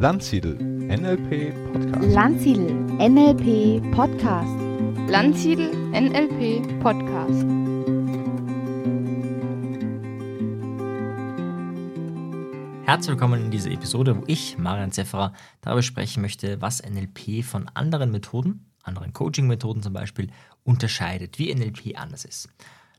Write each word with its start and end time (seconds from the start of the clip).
Landsiedel 0.00 0.56
NLP 0.56 1.52
Podcast. 1.72 2.12
Landsiedel 2.12 2.72
NLP 2.98 3.92
Podcast. 3.92 4.50
Landsiedel 5.08 5.70
NLP 5.92 6.80
Podcast. 6.80 7.44
Herzlich 12.86 13.10
willkommen 13.10 13.44
in 13.44 13.50
dieser 13.50 13.70
Episode, 13.70 14.16
wo 14.16 14.24
ich, 14.26 14.58
Marian 14.58 14.92
Zefferer, 14.92 15.32
darüber 15.60 15.82
sprechen 15.82 16.22
möchte, 16.22 16.60
was 16.60 16.82
NLP 16.82 17.44
von 17.44 17.68
anderen 17.74 18.10
Methoden, 18.10 18.66
anderen 18.82 19.12
Coaching-Methoden 19.12 19.82
zum 19.82 19.92
Beispiel, 19.92 20.30
unterscheidet, 20.64 21.38
wie 21.38 21.54
NLP 21.54 21.98
anders 21.98 22.24
ist. 22.24 22.48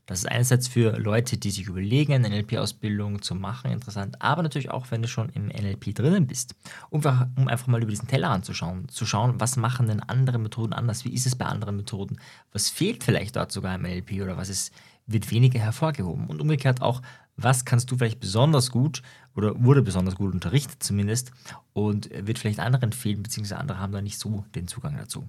Das 0.06 0.18
ist 0.18 0.26
einerseits 0.26 0.68
für 0.68 0.98
Leute, 0.98 1.38
die 1.38 1.50
sich 1.50 1.66
überlegen, 1.66 2.12
eine 2.12 2.28
NLP-Ausbildung 2.28 3.22
zu 3.22 3.34
machen, 3.34 3.70
interessant, 3.70 4.20
aber 4.20 4.42
natürlich 4.42 4.70
auch, 4.70 4.90
wenn 4.90 5.00
du 5.00 5.08
schon 5.08 5.30
im 5.30 5.46
NLP 5.46 5.94
drinnen 5.94 6.26
bist, 6.26 6.54
um, 6.90 7.02
um 7.36 7.48
einfach 7.48 7.68
mal 7.68 7.80
über 7.80 7.90
diesen 7.90 8.08
Teller 8.08 8.30
anzuschauen, 8.30 8.88
zu 8.88 9.06
schauen, 9.06 9.40
was 9.40 9.56
machen 9.56 9.86
denn 9.86 10.00
andere 10.00 10.38
Methoden 10.38 10.74
anders, 10.74 11.04
wie 11.04 11.14
ist 11.14 11.26
es 11.26 11.36
bei 11.36 11.46
anderen 11.46 11.76
Methoden, 11.76 12.18
was 12.52 12.68
fehlt 12.68 13.02
vielleicht 13.02 13.36
dort 13.36 13.50
sogar 13.50 13.74
im 13.74 13.82
NLP 13.82 14.22
oder 14.22 14.36
was 14.36 14.50
ist, 14.50 14.74
wird 15.06 15.30
weniger 15.30 15.60
hervorgehoben? 15.60 16.26
Und 16.26 16.40
umgekehrt 16.40 16.82
auch, 16.82 17.00
was 17.36 17.64
kannst 17.64 17.90
du 17.90 17.96
vielleicht 17.96 18.20
besonders 18.20 18.70
gut 18.70 19.02
oder 19.34 19.62
wurde 19.62 19.82
besonders 19.82 20.16
gut 20.16 20.32
unterrichtet 20.32 20.82
zumindest 20.82 21.32
und 21.72 22.10
wird 22.10 22.38
vielleicht 22.38 22.60
anderen 22.60 22.92
fehlen, 22.92 23.22
beziehungsweise 23.22 23.58
andere 23.58 23.78
haben 23.78 23.92
da 23.92 24.02
nicht 24.02 24.18
so 24.18 24.44
den 24.54 24.68
Zugang 24.68 24.96
dazu. 24.96 25.24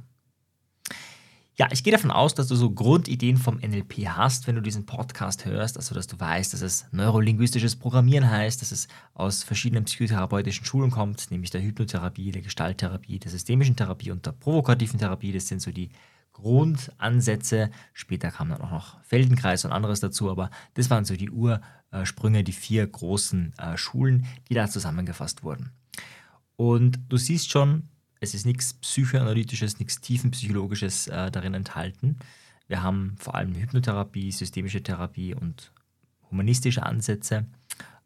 Ja, 1.57 1.69
ich 1.71 1.85
gehe 1.85 1.93
davon 1.93 2.11
aus, 2.11 2.35
dass 2.35 2.47
du 2.47 2.55
so 2.55 2.69
Grundideen 2.69 3.37
vom 3.37 3.59
NLP 3.59 4.09
hast, 4.09 4.45
wenn 4.45 4.55
du 4.55 4.61
diesen 4.61 4.85
Podcast 4.85 5.45
hörst, 5.45 5.77
also 5.77 5.95
dass 5.95 6.05
du 6.05 6.19
weißt, 6.19 6.53
dass 6.53 6.61
es 6.61 6.85
neurolinguistisches 6.91 7.77
Programmieren 7.77 8.29
heißt, 8.29 8.61
dass 8.61 8.73
es 8.73 8.89
aus 9.13 9.43
verschiedenen 9.43 9.85
psychotherapeutischen 9.85 10.65
Schulen 10.65 10.91
kommt, 10.91 11.31
nämlich 11.31 11.51
der 11.51 11.61
Hypnotherapie, 11.61 12.31
der 12.31 12.41
Gestalttherapie, 12.41 13.19
der 13.19 13.31
systemischen 13.31 13.77
Therapie 13.77 14.11
und 14.11 14.25
der 14.25 14.33
provokativen 14.33 14.99
Therapie. 14.99 15.31
Das 15.31 15.47
sind 15.47 15.61
so 15.61 15.71
die 15.71 15.91
Grundansätze. 16.33 17.71
Später 17.93 18.31
kam 18.31 18.49
dann 18.49 18.59
auch 18.59 18.71
noch 18.71 19.01
Feldenkreis 19.03 19.63
und 19.63 19.71
anderes 19.71 20.01
dazu, 20.01 20.29
aber 20.29 20.49
das 20.73 20.89
waren 20.89 21.05
so 21.05 21.15
die 21.15 21.31
Ursprünge, 21.31 22.43
die 22.43 22.51
vier 22.51 22.85
großen 22.85 23.53
äh, 23.57 23.77
Schulen, 23.77 24.25
die 24.49 24.55
da 24.55 24.67
zusammengefasst 24.67 25.43
wurden. 25.43 25.71
Und 26.57 26.99
du 27.07 27.15
siehst 27.15 27.49
schon, 27.49 27.87
es 28.19 28.33
ist 28.33 28.45
nichts 28.45 28.73
Psychoanalytisches, 28.73 29.79
nichts 29.79 30.01
Tiefenpsychologisches 30.01 31.07
äh, 31.07 31.31
darin 31.31 31.53
enthalten. 31.53 32.17
Wir 32.67 32.81
haben 32.81 33.15
vor 33.19 33.35
allem 33.35 33.53
Hypnotherapie, 33.55 34.31
systemische 34.31 34.81
Therapie 34.81 35.35
und 35.35 35.71
humanistische 36.31 36.83
Ansätze. 36.83 37.45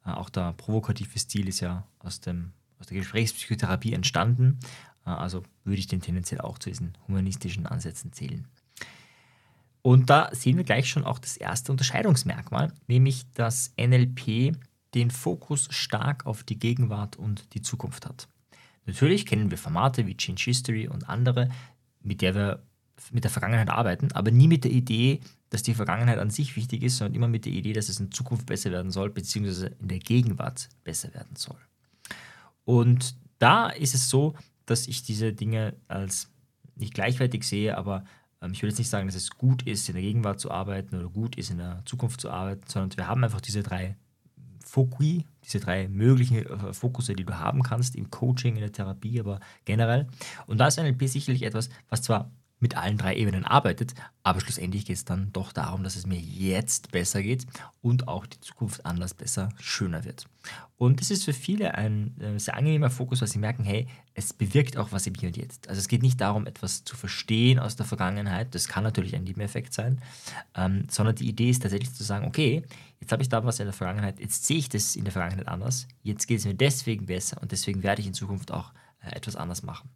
Äh, 0.05 0.11
auch 0.11 0.29
der 0.29 0.53
provokative 0.53 1.17
Stil 1.19 1.47
ist 1.47 1.59
ja 1.59 1.87
aus, 1.99 2.19
dem, 2.19 2.51
aus 2.79 2.87
der 2.87 2.97
Gesprächspsychotherapie 2.97 3.93
entstanden. 3.93 4.59
Äh, 5.05 5.11
also 5.11 5.43
würde 5.63 5.79
ich 5.79 5.87
den 5.87 6.01
tendenziell 6.01 6.41
auch 6.41 6.57
zu 6.57 6.69
diesen 6.69 6.97
humanistischen 7.07 7.65
Ansätzen 7.65 8.11
zählen. 8.13 8.47
Und 9.81 10.09
da 10.09 10.29
sehen 10.33 10.57
wir 10.57 10.65
gleich 10.65 10.89
schon 10.89 11.05
auch 11.05 11.19
das 11.19 11.37
erste 11.37 11.71
Unterscheidungsmerkmal, 11.71 12.73
nämlich 12.87 13.31
dass 13.31 13.73
NLP 13.79 14.53
den 14.93 15.11
Fokus 15.11 15.67
stark 15.71 16.25
auf 16.25 16.43
die 16.43 16.59
Gegenwart 16.59 17.15
und 17.15 17.53
die 17.53 17.61
Zukunft 17.61 18.05
hat. 18.05 18.27
Natürlich 18.85 19.25
kennen 19.25 19.51
wir 19.51 19.57
Formate 19.57 20.07
wie 20.07 20.17
Change 20.17 20.43
History 20.45 20.87
und 20.87 21.07
andere, 21.09 21.49
mit 22.01 22.21
der 22.21 22.35
wir 22.35 22.63
mit 23.11 23.23
der 23.23 23.31
Vergangenheit 23.31 23.69
arbeiten, 23.69 24.11
aber 24.11 24.31
nie 24.31 24.47
mit 24.47 24.63
der 24.63 24.71
Idee, 24.71 25.21
dass 25.49 25.63
die 25.63 25.73
Vergangenheit 25.73 26.19
an 26.19 26.29
sich 26.29 26.55
wichtig 26.55 26.83
ist, 26.83 26.97
sondern 26.97 27.15
immer 27.15 27.27
mit 27.27 27.45
der 27.45 27.53
Idee, 27.53 27.73
dass 27.73 27.89
es 27.89 27.99
in 27.99 28.11
Zukunft 28.11 28.45
besser 28.45 28.71
werden 28.71 28.91
soll, 28.91 29.09
beziehungsweise 29.09 29.67
in 29.79 29.87
der 29.87 29.99
Gegenwart 29.99 30.69
besser 30.83 31.13
werden 31.13 31.35
soll. 31.35 31.57
Und 32.65 33.15
da 33.39 33.69
ist 33.69 33.95
es 33.95 34.09
so, 34.09 34.35
dass 34.65 34.87
ich 34.87 35.03
diese 35.03 35.33
Dinge 35.33 35.75
als 35.87 36.29
nicht 36.75 36.93
gleichwertig 36.93 37.43
sehe, 37.43 37.77
aber 37.77 38.03
ähm, 38.41 38.51
ich 38.51 38.61
will 38.61 38.69
jetzt 38.69 38.77
nicht 38.77 38.89
sagen, 38.89 39.07
dass 39.07 39.15
es 39.15 39.31
gut 39.31 39.63
ist, 39.63 39.89
in 39.89 39.95
der 39.95 40.03
Gegenwart 40.03 40.39
zu 40.39 40.51
arbeiten 40.51 40.95
oder 40.95 41.09
gut 41.09 41.35
ist, 41.35 41.49
in 41.49 41.57
der 41.57 41.81
Zukunft 41.85 42.21
zu 42.21 42.29
arbeiten, 42.29 42.63
sondern 42.67 42.95
wir 42.97 43.07
haben 43.07 43.23
einfach 43.23 43.41
diese 43.41 43.63
drei 43.63 43.95
Fokui, 44.69 45.25
diese 45.43 45.59
drei 45.59 45.87
möglichen 45.87 46.45
äh, 46.45 46.73
Fokusse, 46.73 47.15
die 47.15 47.25
du 47.25 47.39
haben 47.39 47.63
kannst 47.63 47.95
im 47.95 48.11
Coaching, 48.11 48.55
in 48.55 48.61
der 48.61 48.71
Therapie, 48.71 49.19
aber 49.19 49.39
generell. 49.65 50.07
Und 50.45 50.59
da 50.59 50.67
ist 50.67 50.77
NLP 50.77 51.07
sicherlich 51.07 51.41
etwas, 51.41 51.69
was 51.89 52.03
zwar 52.03 52.29
mit 52.59 52.75
allen 52.75 52.97
drei 52.97 53.15
Ebenen 53.15 53.45
arbeitet, 53.45 53.93
aber 54.23 54.41
schlussendlich 54.41 54.85
geht 54.85 54.97
es 54.97 55.05
dann 55.05 55.31
doch 55.31 55.53
darum, 55.53 55.83
dass 55.83 55.95
es 55.95 56.05
mir 56.05 56.19
jetzt 56.19 56.91
besser 56.91 57.23
geht 57.23 57.45
und 57.81 58.07
auch 58.07 58.25
die 58.25 58.39
Zukunft 58.41 58.85
anders 58.85 59.13
besser, 59.13 59.49
schöner 59.59 60.03
wird. 60.03 60.27
Und 60.77 60.99
das 60.99 61.11
ist 61.11 61.25
für 61.25 61.33
viele 61.33 61.75
ein 61.75 62.19
äh, 62.19 62.39
sehr 62.39 62.55
angenehmer 62.55 62.89
Fokus, 62.89 63.21
weil 63.21 63.27
sie 63.27 63.39
merken, 63.39 63.63
hey, 63.63 63.87
es 64.13 64.33
bewirkt 64.33 64.77
auch 64.77 64.91
was 64.91 65.07
im 65.07 65.13
Hier 65.13 65.27
und 65.27 65.37
Jetzt. 65.37 65.67
Also 65.69 65.79
es 65.79 65.87
geht 65.87 66.01
nicht 66.01 66.19
darum, 66.19 66.47
etwas 66.47 66.83
zu 66.83 66.95
verstehen 66.95 67.59
aus 67.59 67.75
der 67.75 67.85
Vergangenheit, 67.85 68.53
das 68.55 68.67
kann 68.67 68.83
natürlich 68.83 69.15
ein 69.15 69.23
Nebeneffekt 69.23 69.73
sein, 69.73 70.01
ähm, 70.55 70.85
sondern 70.89 71.15
die 71.15 71.27
Idee 71.27 71.49
ist 71.49 71.61
tatsächlich 71.61 71.93
zu 71.93 72.03
sagen, 72.03 72.25
okay, 72.25 72.63
jetzt 72.99 73.11
habe 73.11 73.21
ich 73.21 73.29
da 73.29 73.43
was 73.43 73.59
in 73.59 73.65
der 73.65 73.73
Vergangenheit, 73.73 74.19
jetzt 74.19 74.45
sehe 74.45 74.57
ich 74.57 74.69
das 74.69 74.95
in 74.95 75.05
der 75.05 75.13
Vergangenheit 75.13 75.47
anders, 75.47 75.87
jetzt 76.03 76.27
geht 76.27 76.39
es 76.39 76.45
mir 76.45 76.55
deswegen 76.55 77.05
besser 77.05 77.41
und 77.41 77.51
deswegen 77.51 77.83
werde 77.83 78.01
ich 78.01 78.07
in 78.07 78.13
Zukunft 78.13 78.51
auch 78.51 78.73
äh, 79.01 79.15
etwas 79.15 79.35
anders 79.35 79.63
machen. 79.63 79.89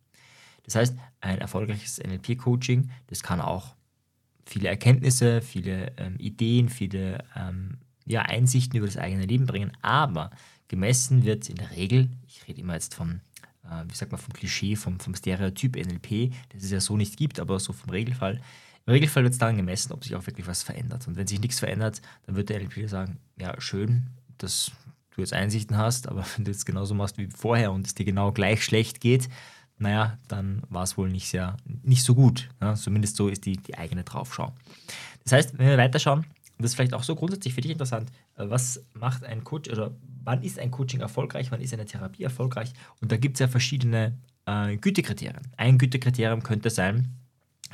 Das 0.63 0.75
heißt, 0.75 0.95
ein 1.21 1.39
erfolgreiches 1.39 1.99
NLP-Coaching, 1.99 2.89
das 3.07 3.23
kann 3.23 3.41
auch 3.41 3.75
viele 4.45 4.69
Erkenntnisse, 4.69 5.41
viele 5.41 5.93
ähm, 5.97 6.15
Ideen, 6.17 6.69
viele 6.69 7.23
ähm, 7.35 7.77
ja, 8.05 8.23
Einsichten 8.23 8.77
über 8.77 8.87
das 8.87 8.97
eigene 8.97 9.25
Leben 9.25 9.45
bringen, 9.45 9.71
aber 9.81 10.31
gemessen 10.67 11.23
wird 11.23 11.49
in 11.49 11.55
der 11.55 11.71
Regel, 11.71 12.09
ich 12.27 12.47
rede 12.47 12.61
immer 12.61 12.73
jetzt 12.73 12.95
vom, 12.95 13.21
äh, 13.63 13.83
wie 13.87 13.95
sagt 13.95 14.11
man, 14.11 14.19
vom 14.19 14.33
Klischee, 14.33 14.75
vom, 14.75 14.99
vom 14.99 15.15
Stereotyp 15.15 15.75
NLP, 15.75 16.33
das 16.49 16.63
es 16.63 16.71
ja 16.71 16.79
so 16.79 16.97
nicht 16.97 17.17
gibt, 17.17 17.39
aber 17.39 17.59
so 17.59 17.73
vom 17.73 17.89
Regelfall. 17.89 18.41
Im 18.85 18.93
Regelfall 18.93 19.23
wird 19.23 19.33
es 19.33 19.39
daran 19.39 19.55
gemessen, 19.55 19.93
ob 19.93 20.03
sich 20.03 20.15
auch 20.15 20.25
wirklich 20.25 20.45
was 20.45 20.63
verändert. 20.63 21.07
Und 21.07 21.15
wenn 21.15 21.27
sich 21.27 21.39
nichts 21.39 21.59
verändert, 21.59 22.01
dann 22.25 22.35
wird 22.35 22.49
der 22.49 22.59
NLP 22.59 22.89
sagen, 22.89 23.17
ja, 23.39 23.59
schön, 23.61 24.07
dass 24.37 24.71
du 25.11 25.21
jetzt 25.21 25.31
Einsichten 25.31 25.77
hast, 25.77 26.09
aber 26.09 26.25
wenn 26.35 26.45
du 26.45 26.51
jetzt 26.51 26.65
genauso 26.65 26.93
machst 26.93 27.17
wie 27.17 27.27
vorher 27.27 27.71
und 27.71 27.87
es 27.87 27.95
dir 27.95 28.05
genau 28.05 28.31
gleich 28.31 28.63
schlecht 28.63 28.99
geht, 28.99 29.29
naja, 29.83 30.17
dann 30.27 30.63
war 30.69 30.83
es 30.83 30.97
wohl 30.97 31.09
nicht, 31.09 31.27
sehr, 31.27 31.57
nicht 31.83 32.03
so 32.03 32.15
gut. 32.15 32.49
Ja? 32.61 32.73
Zumindest 32.75 33.15
so 33.17 33.27
ist 33.27 33.45
die, 33.45 33.57
die 33.57 33.77
eigene 33.77 34.03
Draufschau. 34.03 34.53
Das 35.23 35.33
heißt, 35.33 35.57
wenn 35.59 35.67
wir 35.67 35.77
weiterschauen, 35.77 36.25
das 36.57 36.71
ist 36.71 36.75
vielleicht 36.75 36.93
auch 36.93 37.03
so 37.03 37.15
grundsätzlich 37.15 37.53
für 37.53 37.61
dich 37.61 37.71
interessant, 37.71 38.09
äh, 38.37 38.45
was 38.49 38.83
macht 38.93 39.23
ein 39.23 39.43
Coach 39.43 39.69
oder 39.69 39.91
wann 40.23 40.41
ist 40.41 40.57
ein 40.57 40.71
Coaching 40.71 41.01
erfolgreich, 41.01 41.51
wann 41.51 41.61
ist 41.61 41.73
eine 41.73 41.85
Therapie 41.85 42.23
erfolgreich? 42.23 42.73
Und 43.01 43.11
da 43.11 43.17
gibt 43.17 43.35
es 43.35 43.39
ja 43.39 43.47
verschiedene 43.47 44.17
äh, 44.45 44.77
Gütekriterien. 44.77 45.47
Ein 45.57 45.77
Gütekriterium 45.77 46.43
könnte 46.43 46.69
sein, 46.69 47.09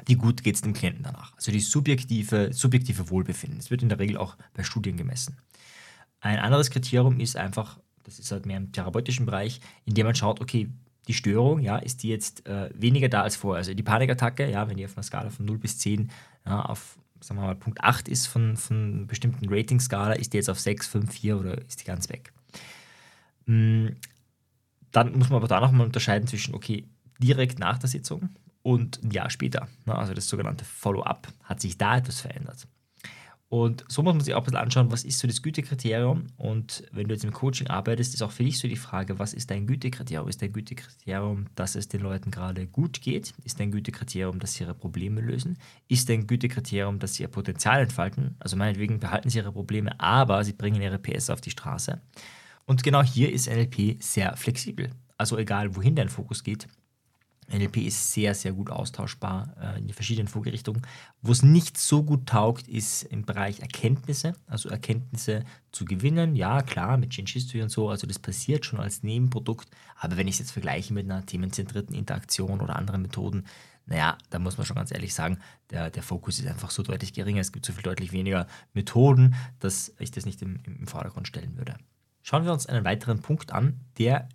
wie 0.06 0.16
gut 0.16 0.44
geht 0.44 0.56
es 0.56 0.62
dem 0.62 0.74
Klienten 0.74 1.04
danach. 1.04 1.36
Also 1.36 1.52
die 1.52 1.60
subjektive, 1.60 2.54
subjektive 2.54 3.10
Wohlbefinden. 3.10 3.60
Das 3.60 3.70
wird 3.70 3.84
in 3.84 3.90
der 3.90 4.00
Regel 4.00 4.18
auch 4.18 4.36
bei 4.54 4.64
Studien 4.64 4.98
gemessen. 4.98 5.38
Ein 6.22 6.40
anderes 6.40 6.72
Kriterium 6.72 7.20
ist 7.20 7.38
einfach, 7.38 7.80
das 8.04 8.18
ist 8.18 8.32
halt 8.32 8.46
mehr 8.46 8.58
im 8.58 8.72
therapeutischen 8.72 9.26
Bereich, 9.26 9.62
in 9.86 9.94
dem 9.94 10.06
man 10.06 10.16
schaut, 10.16 10.42
okay, 10.42 10.70
die 11.08 11.14
Störung, 11.14 11.60
ja, 11.60 11.78
ist 11.78 12.04
die 12.04 12.10
jetzt 12.10 12.46
äh, 12.48 12.70
weniger 12.74 13.10
da 13.10 13.24
als 13.24 13.36
vorher. 13.36 13.60
Also 13.60 13.74
die 13.74 13.84
Panikattacke, 13.84 14.50
ja, 14.50 14.68
wenn 14.70 14.78
die 14.78 14.86
auf 14.86 14.96
einer 14.96 15.04
Skala 15.04 15.30
von 15.30 15.46
0 15.46 15.58
bis 15.58 15.80
10 15.80 16.12
ja, 16.46 16.62
auf, 16.62 16.98
sagen 17.20 17.40
wir 17.40 17.48
mal, 17.48 17.56
Punkt 17.56 17.84
8 17.84 18.08
ist 18.08 18.28
von, 18.28 18.58
von 18.58 19.08
bestimmten 19.08 19.48
Rating-Skala, 19.50 20.14
ist 20.14 20.34
die 20.34 20.38
jetzt 20.38 20.50
auf 20.50 20.60
6, 20.60 20.88
5, 20.88 21.12
4 21.12 21.40
oder 21.40 21.58
ist 21.60 21.82
die 21.82 21.86
ganz 21.86 22.10
weg. 22.10 22.32
Mhm. 23.46 23.96
Dann 24.92 25.18
muss 25.18 25.30
man 25.30 25.38
aber 25.38 25.48
da 25.48 25.60
nochmal 25.60 25.86
unterscheiden 25.86 26.28
zwischen, 26.28 26.56
okay, 26.56 26.86
direkt 27.20 27.60
nach 27.60 27.78
der 27.78 27.90
Sitzung 27.90 28.30
und 28.64 29.04
ein 29.04 29.12
Jahr 29.12 29.30
später. 29.30 29.68
Ne, 29.86 29.96
also 29.96 30.14
das 30.14 30.28
sogenannte 30.30 30.66
Follow-up. 30.66 31.28
Hat 31.44 31.62
sich 31.62 31.78
da 31.78 31.98
etwas 31.98 32.22
verändert? 32.22 32.68
Und 33.50 33.84
so 33.88 34.04
muss 34.04 34.14
man 34.14 34.22
sich 34.22 34.36
auch 34.36 34.42
ein 34.42 34.44
bisschen 34.44 34.60
anschauen, 34.60 34.92
was 34.92 35.04
ist 35.04 35.18
so 35.18 35.28
das 35.28 35.42
Gütekriterium. 35.42 36.28
Und 36.38 36.84
wenn 36.92 37.08
du 37.08 37.16
jetzt 37.16 37.24
im 37.24 37.34
Coaching 37.34 37.66
arbeitest, 37.66 38.14
ist 38.14 38.22
auch 38.22 38.32
für 38.32 38.44
dich 38.44 38.60
so 38.60 38.68
die 38.68 38.76
Frage, 38.76 39.18
was 39.18 39.34
ist 39.34 39.50
dein 39.50 39.66
Gütekriterium? 39.66 40.28
Ist 40.28 40.44
dein 40.44 40.54
Gütekriterium, 40.54 41.48
dass 41.56 41.74
es 41.74 41.88
den 41.88 42.02
Leuten 42.02 42.30
gerade 42.30 42.68
gut 42.68 43.02
geht? 43.02 43.34
Ist 43.44 43.60
dein 43.60 43.72
Gütekriterium, 43.72 44.38
dass 44.38 44.54
sie 44.54 44.66
ihre 44.66 44.76
Probleme 44.76 45.22
lösen? 45.22 45.58
Ist 45.88 46.10
dein 46.10 46.28
Gütekriterium, 46.28 47.00
dass 47.00 47.16
sie 47.16 47.24
ihr 47.24 47.28
Potenzial 47.28 47.82
entfalten? 47.82 48.36
Also 48.38 48.56
meinetwegen 48.56 49.00
behalten 49.00 49.32
sie 49.32 49.40
ihre 49.40 49.52
Probleme, 49.52 50.00
aber 50.00 50.44
sie 50.44 50.54
bringen 50.54 50.80
ihre 50.80 51.00
PS 51.00 51.32
auf 51.32 51.42
die 51.42 51.52
Straße. 51.52 52.00
Und 52.68 52.84
genau 52.84 53.02
hier 53.02 53.34
ist 53.34 53.50
NLP 53.50 53.98
sehr 54.00 54.38
flexibel. 54.38 54.92
Also 55.18 55.40
egal, 55.40 55.76
wohin 55.76 55.96
dein 55.96 56.10
Fokus 56.10 56.44
geht, 56.44 56.68
NLP 57.50 57.78
ist 57.78 58.12
sehr, 58.14 58.34
sehr 58.36 58.54
gut 58.54 58.70
austauschbar 58.70 59.56
äh, 59.62 59.80
in 59.80 59.88
die 59.88 59.94
verschiedenen 59.94 60.28
Vorgerichtungen. 60.28 60.82
Wo 61.22 61.32
es 61.32 61.44
nicht 61.44 61.78
so 61.78 62.04
gut 62.04 62.28
taugt, 62.28 62.68
ist 62.68 63.04
im 63.04 63.26
Bereich 63.26 63.60
Erkenntnisse, 63.60 64.36
also 64.48 64.70
Erkenntnisse 64.70 65.44
zu 65.72 65.86
gewinnen. 65.86 66.36
Ja, 66.36 66.62
klar, 66.62 66.98
mit 66.98 67.14
History 67.14 67.62
und 67.62 67.70
so, 67.70 67.90
also 67.90 68.08
das 68.08 68.20
passiert 68.20 68.66
schon 68.66 68.80
als 68.80 69.04
Nebenprodukt. 69.04 69.68
Aber 69.96 70.18
wenn 70.18 70.28
ich 70.28 70.36
es 70.36 70.40
jetzt 70.40 70.52
vergleiche 70.52 70.94
mit 70.94 71.06
einer 71.06 71.26
themenzentrierten 71.26 71.96
Interaktion 71.96 72.62
oder 72.62 72.76
anderen 72.76 73.02
Methoden, 73.02 73.46
naja, 73.86 74.18
da 74.30 74.38
muss 74.38 74.58
man 74.58 74.68
schon 74.68 74.76
ganz 74.76 74.92
ehrlich 74.92 75.16
sagen, 75.16 75.40
der, 75.72 75.90
der 75.90 76.04
Fokus 76.04 76.38
ist 76.38 76.48
einfach 76.48 76.70
so 76.70 76.84
deutlich 76.84 77.14
geringer. 77.14 77.42
Es 77.42 77.52
gibt 77.52 77.66
so 77.66 77.74
viel 77.74 77.82
deutlich 77.82 78.12
weniger 78.12 78.46
Methoden, 78.74 79.34
dass 79.60 79.94
ich 79.98 80.12
das 80.12 80.26
nicht 80.26 80.42
im, 80.44 80.60
im 80.66 80.86
Vordergrund 80.86 81.28
stellen 81.28 81.58
würde. 81.58 81.76
Schauen 82.22 82.46
wir 82.46 82.54
uns 82.54 82.68
einen 82.68 82.86
weiteren 82.86 83.22
Punkt 83.22 83.52
an, 83.52 83.80
der 83.98 84.30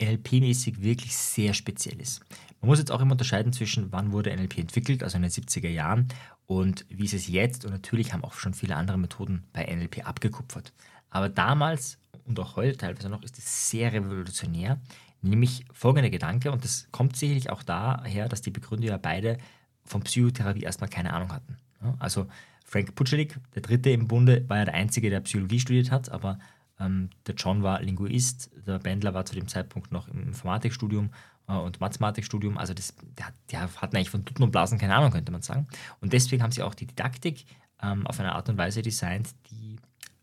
NLP-mäßig 0.00 0.80
wirklich 0.82 1.16
sehr 1.16 1.54
speziell 1.54 2.00
ist. 2.00 2.20
Man 2.60 2.68
muss 2.68 2.78
jetzt 2.78 2.90
auch 2.90 3.00
immer 3.00 3.12
unterscheiden 3.12 3.52
zwischen, 3.52 3.92
wann 3.92 4.12
wurde 4.12 4.34
NLP 4.34 4.58
entwickelt, 4.58 5.02
also 5.02 5.16
in 5.16 5.22
den 5.22 5.30
70er 5.30 5.68
Jahren, 5.68 6.08
und 6.46 6.86
wie 6.88 7.04
ist 7.04 7.14
es 7.14 7.28
jetzt. 7.28 7.64
Und 7.64 7.72
natürlich 7.72 8.12
haben 8.12 8.24
auch 8.24 8.34
schon 8.34 8.54
viele 8.54 8.76
andere 8.76 8.98
Methoden 8.98 9.44
bei 9.52 9.64
NLP 9.64 10.06
abgekupfert. 10.06 10.72
Aber 11.10 11.28
damals 11.28 11.98
und 12.24 12.38
auch 12.40 12.56
heute 12.56 12.76
teilweise 12.76 13.08
noch 13.08 13.22
ist 13.22 13.38
es 13.38 13.70
sehr 13.70 13.92
revolutionär, 13.92 14.80
nämlich 15.22 15.64
folgender 15.72 16.10
Gedanke, 16.10 16.52
und 16.52 16.62
das 16.64 16.88
kommt 16.92 17.16
sicherlich 17.16 17.50
auch 17.50 17.62
daher, 17.62 18.28
dass 18.28 18.42
die 18.42 18.50
Begründer 18.50 18.88
ja 18.88 18.96
beide 18.98 19.38
von 19.84 20.02
Psychotherapie 20.02 20.62
erstmal 20.62 20.90
keine 20.90 21.12
Ahnung 21.12 21.32
hatten. 21.32 21.56
Also 21.98 22.26
Frank 22.64 22.94
Putschelik, 22.94 23.38
der 23.54 23.62
dritte 23.62 23.90
im 23.90 24.08
Bunde, 24.08 24.44
war 24.48 24.58
ja 24.58 24.66
der 24.66 24.74
Einzige, 24.74 25.10
der 25.10 25.20
Psychologie 25.20 25.60
studiert 25.60 25.90
hat, 25.90 26.10
aber 26.10 26.38
ähm, 26.80 27.10
der 27.26 27.34
John 27.34 27.62
war 27.62 27.82
Linguist, 27.82 28.50
der 28.66 28.78
Bendler 28.78 29.14
war 29.14 29.24
zu 29.24 29.34
dem 29.34 29.48
Zeitpunkt 29.48 29.92
noch 29.92 30.08
im 30.08 30.22
Informatikstudium 30.22 31.10
äh, 31.48 31.52
und 31.52 31.80
Mathematikstudium. 31.80 32.58
Also 32.58 32.74
das, 32.74 32.94
der, 33.18 33.26
der 33.50 33.60
hatten 33.62 33.96
eigentlich 33.96 34.10
von 34.10 34.24
Tuten 34.24 34.42
und 34.42 34.50
Blasen 34.50 34.78
keine 34.78 34.94
Ahnung, 34.94 35.10
könnte 35.10 35.32
man 35.32 35.42
sagen. 35.42 35.66
Und 36.00 36.12
deswegen 36.12 36.42
haben 36.42 36.52
sie 36.52 36.62
auch 36.62 36.74
die 36.74 36.86
Didaktik 36.86 37.44
ähm, 37.82 38.06
auf 38.06 38.20
eine 38.20 38.34
Art 38.34 38.48
und 38.48 38.58
Weise 38.58 38.82
designt, 38.82 39.34
die 39.50 39.76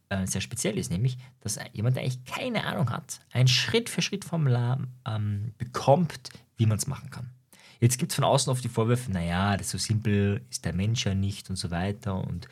äh, 0.10 0.28
sehr 0.28 0.42
speziell 0.42 0.78
ist, 0.78 0.92
nämlich, 0.92 1.18
dass 1.42 1.60
jemand, 1.74 1.96
der 1.96 2.04
eigentlich 2.04 2.24
keine 2.26 2.66
Ahnung 2.66 2.90
hat, 2.90 3.20
ein 3.32 3.48
Schritt-für-Schritt-Formular 3.48 4.80
ähm, 5.08 5.54
bekommt, 5.58 6.30
wie 6.58 6.66
man 6.66 6.78
es 6.78 6.88
machen 6.88 7.10
kann. 7.10 7.32
Jetzt 7.80 7.98
gibt 7.98 8.12
es 8.12 8.16
von 8.16 8.24
außen 8.24 8.52
oft 8.52 8.64
die 8.64 8.70
Vorwürfe, 8.70 9.12
naja, 9.12 9.58
das 9.58 9.72
so 9.72 9.78
simpel 9.78 10.42
ist 10.50 10.64
der 10.64 10.74
Mensch 10.74 11.06
ja 11.06 11.14
nicht 11.14 11.50
und 11.50 11.58
so 11.58 11.72
weiter 11.72 12.16
und 12.16 12.48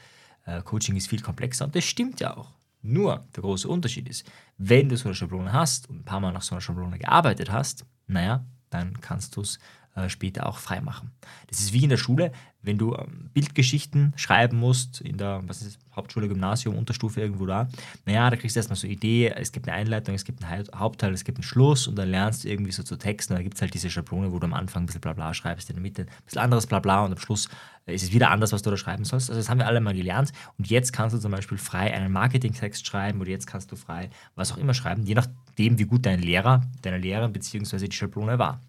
äh, 0.45 0.61
Coaching 0.61 0.95
ist 0.95 1.07
viel 1.07 1.21
komplexer 1.21 1.65
und 1.65 1.75
das 1.75 1.85
stimmt 1.85 2.19
ja 2.19 2.35
auch. 2.35 2.51
Nur 2.83 3.27
der 3.35 3.41
große 3.41 3.67
Unterschied 3.67 4.09
ist, 4.09 4.29
wenn 4.57 4.89
du 4.89 4.97
so 4.97 5.05
eine 5.05 5.15
Schablone 5.15 5.53
hast 5.53 5.89
und 5.89 6.01
ein 6.01 6.05
paar 6.05 6.19
Mal 6.19 6.33
nach 6.33 6.41
so 6.41 6.53
einer 6.53 6.61
Schablone 6.61 6.99
gearbeitet 6.99 7.51
hast, 7.51 7.85
naja, 8.07 8.45
dann 8.69 8.99
kannst 8.99 9.35
du 9.37 9.41
es 9.41 9.57
später 10.07 10.47
auch 10.47 10.57
frei 10.57 10.81
machen. 10.81 11.11
Das 11.47 11.59
ist 11.59 11.73
wie 11.73 11.83
in 11.83 11.89
der 11.89 11.97
Schule, 11.97 12.31
wenn 12.63 12.77
du 12.77 12.95
ähm, 12.95 13.29
Bildgeschichten 13.33 14.13
schreiben 14.15 14.57
musst, 14.57 15.01
in 15.01 15.17
der 15.17 15.41
was 15.45 15.61
ist, 15.61 15.77
Hauptschule, 15.95 16.27
Gymnasium, 16.27 16.75
Unterstufe 16.75 17.21
irgendwo 17.21 17.45
da, 17.45 17.67
naja, 18.05 18.29
da 18.29 18.37
kriegst 18.37 18.55
du 18.55 18.59
erstmal 18.59 18.77
so 18.77 18.87
eine 18.87 18.93
Idee, 18.93 19.33
es 19.35 19.51
gibt 19.51 19.67
eine 19.67 19.77
Einleitung, 19.77 20.15
es 20.15 20.23
gibt 20.23 20.43
einen 20.43 20.65
Hauptteil, 20.73 21.13
es 21.13 21.23
gibt 21.23 21.37
einen 21.37 21.43
Schluss 21.43 21.87
und 21.87 21.95
dann 21.95 22.09
lernst 22.09 22.43
du 22.43 22.49
irgendwie 22.49 22.71
so 22.71 22.81
zu 22.81 22.95
texten. 22.95 23.35
Da 23.35 23.43
gibt 23.43 23.55
es 23.55 23.61
halt 23.61 23.73
diese 23.73 23.89
Schablone, 23.89 24.31
wo 24.31 24.39
du 24.39 24.45
am 24.45 24.53
Anfang 24.53 24.83
ein 24.83 24.85
bisschen 24.87 25.01
Blabla 25.01 25.33
schreibst, 25.33 25.69
in 25.69 25.75
der 25.75 25.83
Mitte 25.83 26.03
ein 26.03 26.23
bisschen 26.25 26.41
anderes 26.41 26.65
Blabla 26.65 27.05
und 27.05 27.11
am 27.11 27.19
Schluss 27.19 27.49
ist 27.85 28.03
es 28.03 28.13
wieder 28.13 28.31
anders, 28.31 28.53
was 28.53 28.61
du 28.61 28.71
da 28.71 28.77
schreiben 28.77 29.03
sollst. 29.03 29.29
Also 29.29 29.39
das 29.39 29.49
haben 29.49 29.59
wir 29.59 29.67
alle 29.67 29.81
mal 29.81 29.93
gelernt 29.93 30.31
und 30.57 30.69
jetzt 30.69 30.93
kannst 30.93 31.15
du 31.15 31.19
zum 31.19 31.31
Beispiel 31.31 31.57
frei 31.57 31.93
einen 31.93 32.11
Marketingtext 32.11 32.87
schreiben 32.87 33.19
oder 33.19 33.29
jetzt 33.29 33.45
kannst 33.45 33.71
du 33.71 33.75
frei 33.75 34.09
was 34.35 34.51
auch 34.53 34.57
immer 34.57 34.73
schreiben, 34.73 35.03
je 35.03 35.15
nachdem, 35.15 35.77
wie 35.77 35.85
gut 35.85 36.05
dein 36.05 36.21
Lehrer, 36.21 36.61
deine 36.81 36.97
Lehrerin 36.97 37.33
bzw. 37.33 37.87
die 37.87 37.95
Schablone 37.95 38.39
war. 38.39 38.61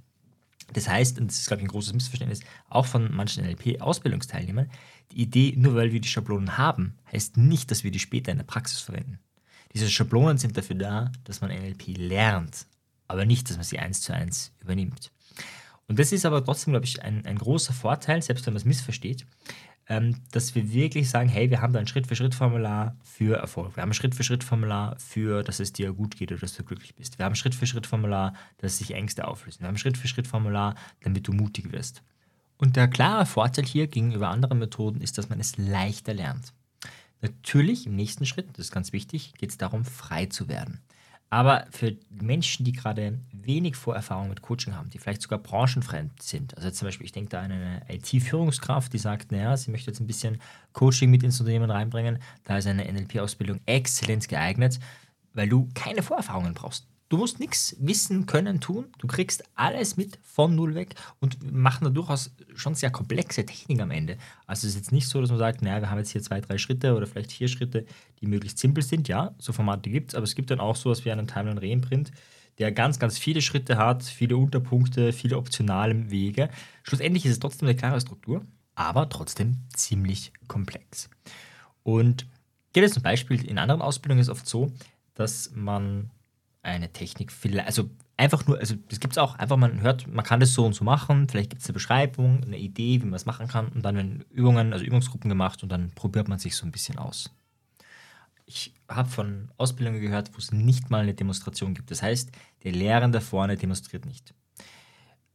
Das 0.73 0.89
heißt, 0.89 1.21
und 1.21 1.29
das 1.29 1.41
ist, 1.41 1.47
glaube 1.47 1.61
ich, 1.61 1.67
ein 1.67 1.71
großes 1.71 1.93
Missverständnis, 1.93 2.41
auch 2.69 2.87
von 2.87 3.15
manchen 3.15 3.45
NLP-Ausbildungsteilnehmern, 3.45 4.71
die 5.13 5.23
Idee, 5.23 5.55
nur 5.57 5.75
weil 5.75 5.93
wir 5.93 6.01
die 6.01 6.09
Schablonen 6.09 6.57
haben, 6.57 6.95
heißt 7.13 7.37
nicht, 7.37 7.71
dass 7.71 7.85
wir 7.85 7.91
die 7.91 7.99
später 7.99 8.33
in 8.33 8.39
der 8.39 8.45
Praxis 8.45 8.81
verwenden. 8.81 9.19
Diese 9.75 9.91
Schablonen 9.91 10.39
sind 10.39 10.57
dafür 10.57 10.77
da, 10.77 11.13
dass 11.25 11.41
man 11.41 11.51
NLP 11.51 11.99
lernt, 11.99 12.67
aber 13.09 13.27
nicht, 13.27 13.51
dass 13.51 13.57
man 13.57 13.65
sie 13.65 13.79
eins 13.79 14.01
zu 14.01 14.15
eins 14.15 14.53
übernimmt. 14.61 15.11
Und 15.87 15.99
das 15.99 16.13
ist 16.13 16.25
aber 16.25 16.43
trotzdem, 16.45 16.73
glaube 16.73 16.87
ich, 16.87 17.03
ein, 17.03 17.27
ein 17.27 17.37
großer 17.37 17.75
Vorteil, 17.75 18.23
selbst 18.23 18.47
wenn 18.47 18.55
man 18.55 18.61
es 18.61 18.65
missversteht, 18.65 19.27
ähm, 19.89 20.23
dass 20.33 20.55
wir 20.55 20.73
wirklich 20.73 21.11
sagen, 21.11 21.29
hey, 21.29 21.51
wir 21.51 21.61
haben 21.61 21.73
da 21.73 21.79
ein 21.79 21.87
Schritt-für-Schritt-Formular 21.87 22.97
für 23.03 23.37
Erfolg. 23.37 23.77
Wir 23.77 23.83
haben 23.83 23.91
ein 23.91 23.95
Schritt-für-Schritt-Formular 23.95 24.97
für, 24.99 25.43
dass 25.43 25.61
es 25.61 25.73
dir 25.73 25.93
gut 25.93 26.17
geht 26.17 26.33
oder 26.33 26.41
dass 26.41 26.57
du 26.57 26.65
glücklich 26.65 26.95
bist. 26.95 27.19
Wir 27.19 27.27
haben 27.27 27.33
ein 27.33 27.37
Schritt-für-Schritt-Formular, 27.37 28.35
dass 28.59 28.79
sich 28.79 28.93
Ängste 28.95 29.29
auflösen. 29.29 29.61
Wir 29.61 29.69
haben 29.69 29.75
ein 29.75 29.79
Schritt-für-Schritt-Formular, 29.79 30.75
damit 31.03 31.29
du 31.29 31.33
mutig 31.33 31.73
wirst. 31.73 32.03
Und 32.57 32.77
der 32.77 32.89
klare 32.89 33.27
Vorteil 33.27 33.65
hier 33.65 33.87
gegenüber 33.87 34.29
anderen 34.29 34.59
Methoden 34.59 35.01
ist, 35.01 35.19
dass 35.19 35.29
man 35.29 35.41
es 35.41 35.59
leichter 35.59 36.15
lernt. 36.15 36.53
Natürlich 37.21 37.87
im 37.87 37.97
nächsten 37.97 38.27
Schritt, 38.27 38.49
das 38.53 38.67
ist 38.67 38.73
ganz 38.73 38.93
wichtig, 38.93 39.35
geht 39.39 39.51
es 39.51 39.59
darum, 39.59 39.85
frei 39.85 40.27
zu 40.27 40.49
werden. 40.49 40.81
Aber 41.31 41.67
für 41.71 41.97
Menschen, 42.11 42.65
die 42.65 42.73
gerade 42.73 43.19
wenig 43.33 43.77
Vorerfahrung 43.77 44.29
mit 44.29 44.43
Coaching 44.43 44.75
haben, 44.77 44.91
die 44.91 44.99
vielleicht 44.99 45.23
sogar 45.23 45.41
branchenfremd 45.41 46.23
sind, 46.23 46.57
also 46.57 46.71
zum 46.71 46.87
Beispiel, 46.87 47.07
ich 47.07 47.13
denke 47.13 47.31
da 47.31 47.41
an 47.41 47.51
eine 47.51 47.83
IT-Führungskraft, 47.89 48.93
die 48.93 48.99
sagt, 48.99 49.33
naja, 49.33 49.57
sie 49.57 49.71
möchte 49.71 49.91
jetzt 49.91 50.01
ein 50.01 50.07
bisschen 50.07 50.41
Coaching 50.73 51.11
mit 51.11 51.23
ins 51.23 51.41
Unternehmen 51.41 51.71
reinbringen, 51.71 52.19
da 52.45 52.59
ist 52.59 52.67
eine 52.67 52.85
NLP-Ausbildung 52.91 53.61
exzellent 53.67 54.29
geeignet, 54.29 54.79
weil 55.33 55.49
du 55.49 55.69
keine 55.75 56.03
Vorerfahrungen 56.03 56.55
brauchst. 56.55 56.87
Du 57.15 57.19
musst 57.19 57.39
nichts 57.39 57.77
wissen, 57.79 58.27
können, 58.27 58.59
tun. 58.59 58.87
Du 58.99 59.07
kriegst 59.07 59.45
alles 59.55 59.97
mit 59.97 60.19
von 60.25 60.57
null 60.57 60.75
weg 60.75 60.97
und 61.21 61.53
machen 61.53 61.85
da 61.85 61.91
durchaus 61.91 62.35
schon 62.57 62.75
sehr 62.75 62.91
komplexe 62.91 63.47
Techniken 63.47 63.83
am 63.83 63.93
Ende. 63.93 64.19
Also 64.49 64.67
es 64.67 64.73
ist 64.73 64.81
jetzt 64.81 64.91
nicht 64.91 65.07
so, 65.07 65.21
dass 65.21 65.31
man 65.31 65.39
sagt, 65.39 65.63
naja, 65.63 65.81
wir 65.81 65.91
haben 65.91 65.99
jetzt 65.99 66.11
hier 66.11 66.23
zwei, 66.23 66.41
drei 66.41 66.59
Schritte 66.59 66.97
oder 66.97 67.07
vielleicht 67.07 67.31
vier 67.31 67.47
Schritte, 67.47 67.87
die 68.21 68.27
möglichst 68.27 68.59
simpel 68.59 68.83
sind. 68.83 69.07
Ja, 69.07 69.33
so 69.39 69.53
Formate 69.53 69.91
gibt 69.91 70.11
es, 70.11 70.17
aber 70.17 70.25
es 70.25 70.35
gibt 70.35 70.51
dann 70.51 70.59
auch 70.59 70.75
sowas 70.75 71.05
wie 71.05 71.13
einen 71.13 71.29
Timeline 71.29 71.63
Reimprint, 71.63 72.11
der 72.59 72.73
ganz, 72.73 72.99
ganz 72.99 73.17
viele 73.17 73.43
Schritte 73.43 73.77
hat, 73.77 74.03
viele 74.03 74.37
Unterpunkte, 74.37 75.13
viele 75.13 75.37
optionale 75.37 76.11
Wege. 76.11 76.49
Schlussendlich 76.83 77.27
ist 77.27 77.33
es 77.35 77.39
trotzdem 77.39 77.69
eine 77.69 77.77
klare 77.77 78.01
Struktur, 78.01 78.45
aber 78.75 79.09
trotzdem 79.09 79.59
ziemlich 79.73 80.33
komplex. 80.49 81.09
Und 81.85 82.27
geht 82.73 82.83
es 82.83 82.93
zum 82.93 83.05
Beispiel 83.05 83.49
in 83.49 83.59
anderen 83.59 83.83
Ausbildungen 83.83 84.19
ist 84.19 84.27
es 84.27 84.33
oft 84.33 84.49
so, 84.49 84.73
dass 85.15 85.53
man 85.55 86.11
eine 86.65 86.93
Technik, 86.93 87.31
vielleicht, 87.31 87.67
also 87.67 87.91
einfach 88.17 88.47
nur, 88.47 88.59
also 88.59 88.75
das 88.89 89.01
gibt 89.01 89.15
es 89.15 89.19
auch, 89.19 89.37
einfach 89.37 89.57
man 89.57 89.81
hört, 89.81 90.07
man 90.07 90.25
kann 90.25 90.41
das 90.41 90.53
so 90.53 90.65
und 90.65 90.75
so 90.75 90.85
machen, 90.85 91.29
vielleicht 91.29 91.51
gibt 91.51 91.63
es 91.63 91.69
eine 91.69 91.75
Beschreibung, 91.75 92.43
eine 92.43 92.59
Idee, 92.59 93.03
wie 93.03 93.07
man 93.07 93.15
es 93.15 93.27
machen 93.27 93.49
kann 93.49 93.69
und 93.69 93.83
dann 93.83 93.97
werden 93.97 94.25
Übungen, 94.31 94.73
also 94.73 94.85
Übungsgruppen 94.85 95.29
gemacht 95.29 95.63
und 95.63 95.71
dann 95.71 95.91
probiert 95.93 96.29
man 96.29 96.39
sich 96.39 96.57
so 96.57 96.67
ein 96.67 96.73
bisschen 96.73 96.99
aus. 96.99 97.31
Ich 98.47 98.75
habe 98.89 99.09
von 99.09 99.51
Ausbildungen 99.57 100.01
gehört, 100.01 100.35
wo 100.35 100.39
es 100.39 100.53
nicht 100.53 100.91
mal 100.91 101.01
eine 101.01 101.15
Demonstration 101.15 101.75
gibt. 101.75 101.91
Das 101.91 102.03
heißt, 102.03 102.31
der 102.63 102.73
Lehrende 102.73 103.23
vorne 103.23 103.57
demonstriert 103.57 104.05
nicht. 104.05 104.35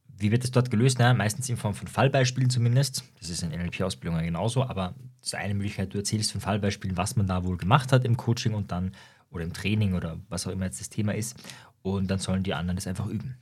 Wie 0.06 0.30
wird 0.30 0.44
das 0.44 0.52
dort 0.52 0.70
gelöst? 0.70 0.98
Na, 1.00 1.12
meistens 1.14 1.48
in 1.48 1.56
Form 1.56 1.74
von 1.74 1.88
Fallbeispielen 1.88 2.50
zumindest. 2.50 3.04
Das 3.18 3.30
ist 3.30 3.42
in 3.42 3.50
NLP-Ausbildungen 3.50 4.24
genauso, 4.24 4.62
aber 4.62 4.94
das 5.20 5.28
ist 5.28 5.34
eine 5.34 5.54
Möglichkeit, 5.54 5.92
du 5.92 5.98
erzählst 5.98 6.30
von 6.32 6.40
Fallbeispielen, 6.40 6.96
was 6.96 7.16
man 7.16 7.26
da 7.26 7.42
wohl 7.42 7.56
gemacht 7.56 7.90
hat 7.90 8.04
im 8.04 8.16
Coaching 8.16 8.54
und 8.54 8.70
dann 8.70 8.92
oder 9.30 9.44
im 9.44 9.52
Training 9.52 9.94
oder 9.94 10.18
was 10.28 10.46
auch 10.46 10.52
immer 10.52 10.66
jetzt 10.66 10.80
das 10.80 10.90
Thema 10.90 11.14
ist. 11.14 11.36
Und 11.82 12.10
dann 12.10 12.18
sollen 12.18 12.42
die 12.42 12.54
anderen 12.54 12.76
das 12.76 12.86
einfach 12.86 13.06
üben. 13.06 13.36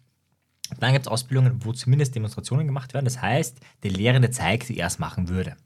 Dann 0.79 0.93
gibt 0.93 1.07
es 1.07 1.11
Ausbildungen, 1.11 1.65
wo 1.65 1.73
zumindest 1.73 2.15
Demonstrationen 2.15 2.67
gemacht 2.67 2.95
werden. 2.95 3.07
Das 3.07 3.23
heißt, 3.23 3.59
der 3.83 3.91
Lehrende 3.91 4.31
zeigt, 4.31 4.69
wie 4.69 4.77
er 4.77 4.87
es 4.87 4.99
machen 4.99 5.29
würde. 5.29 5.57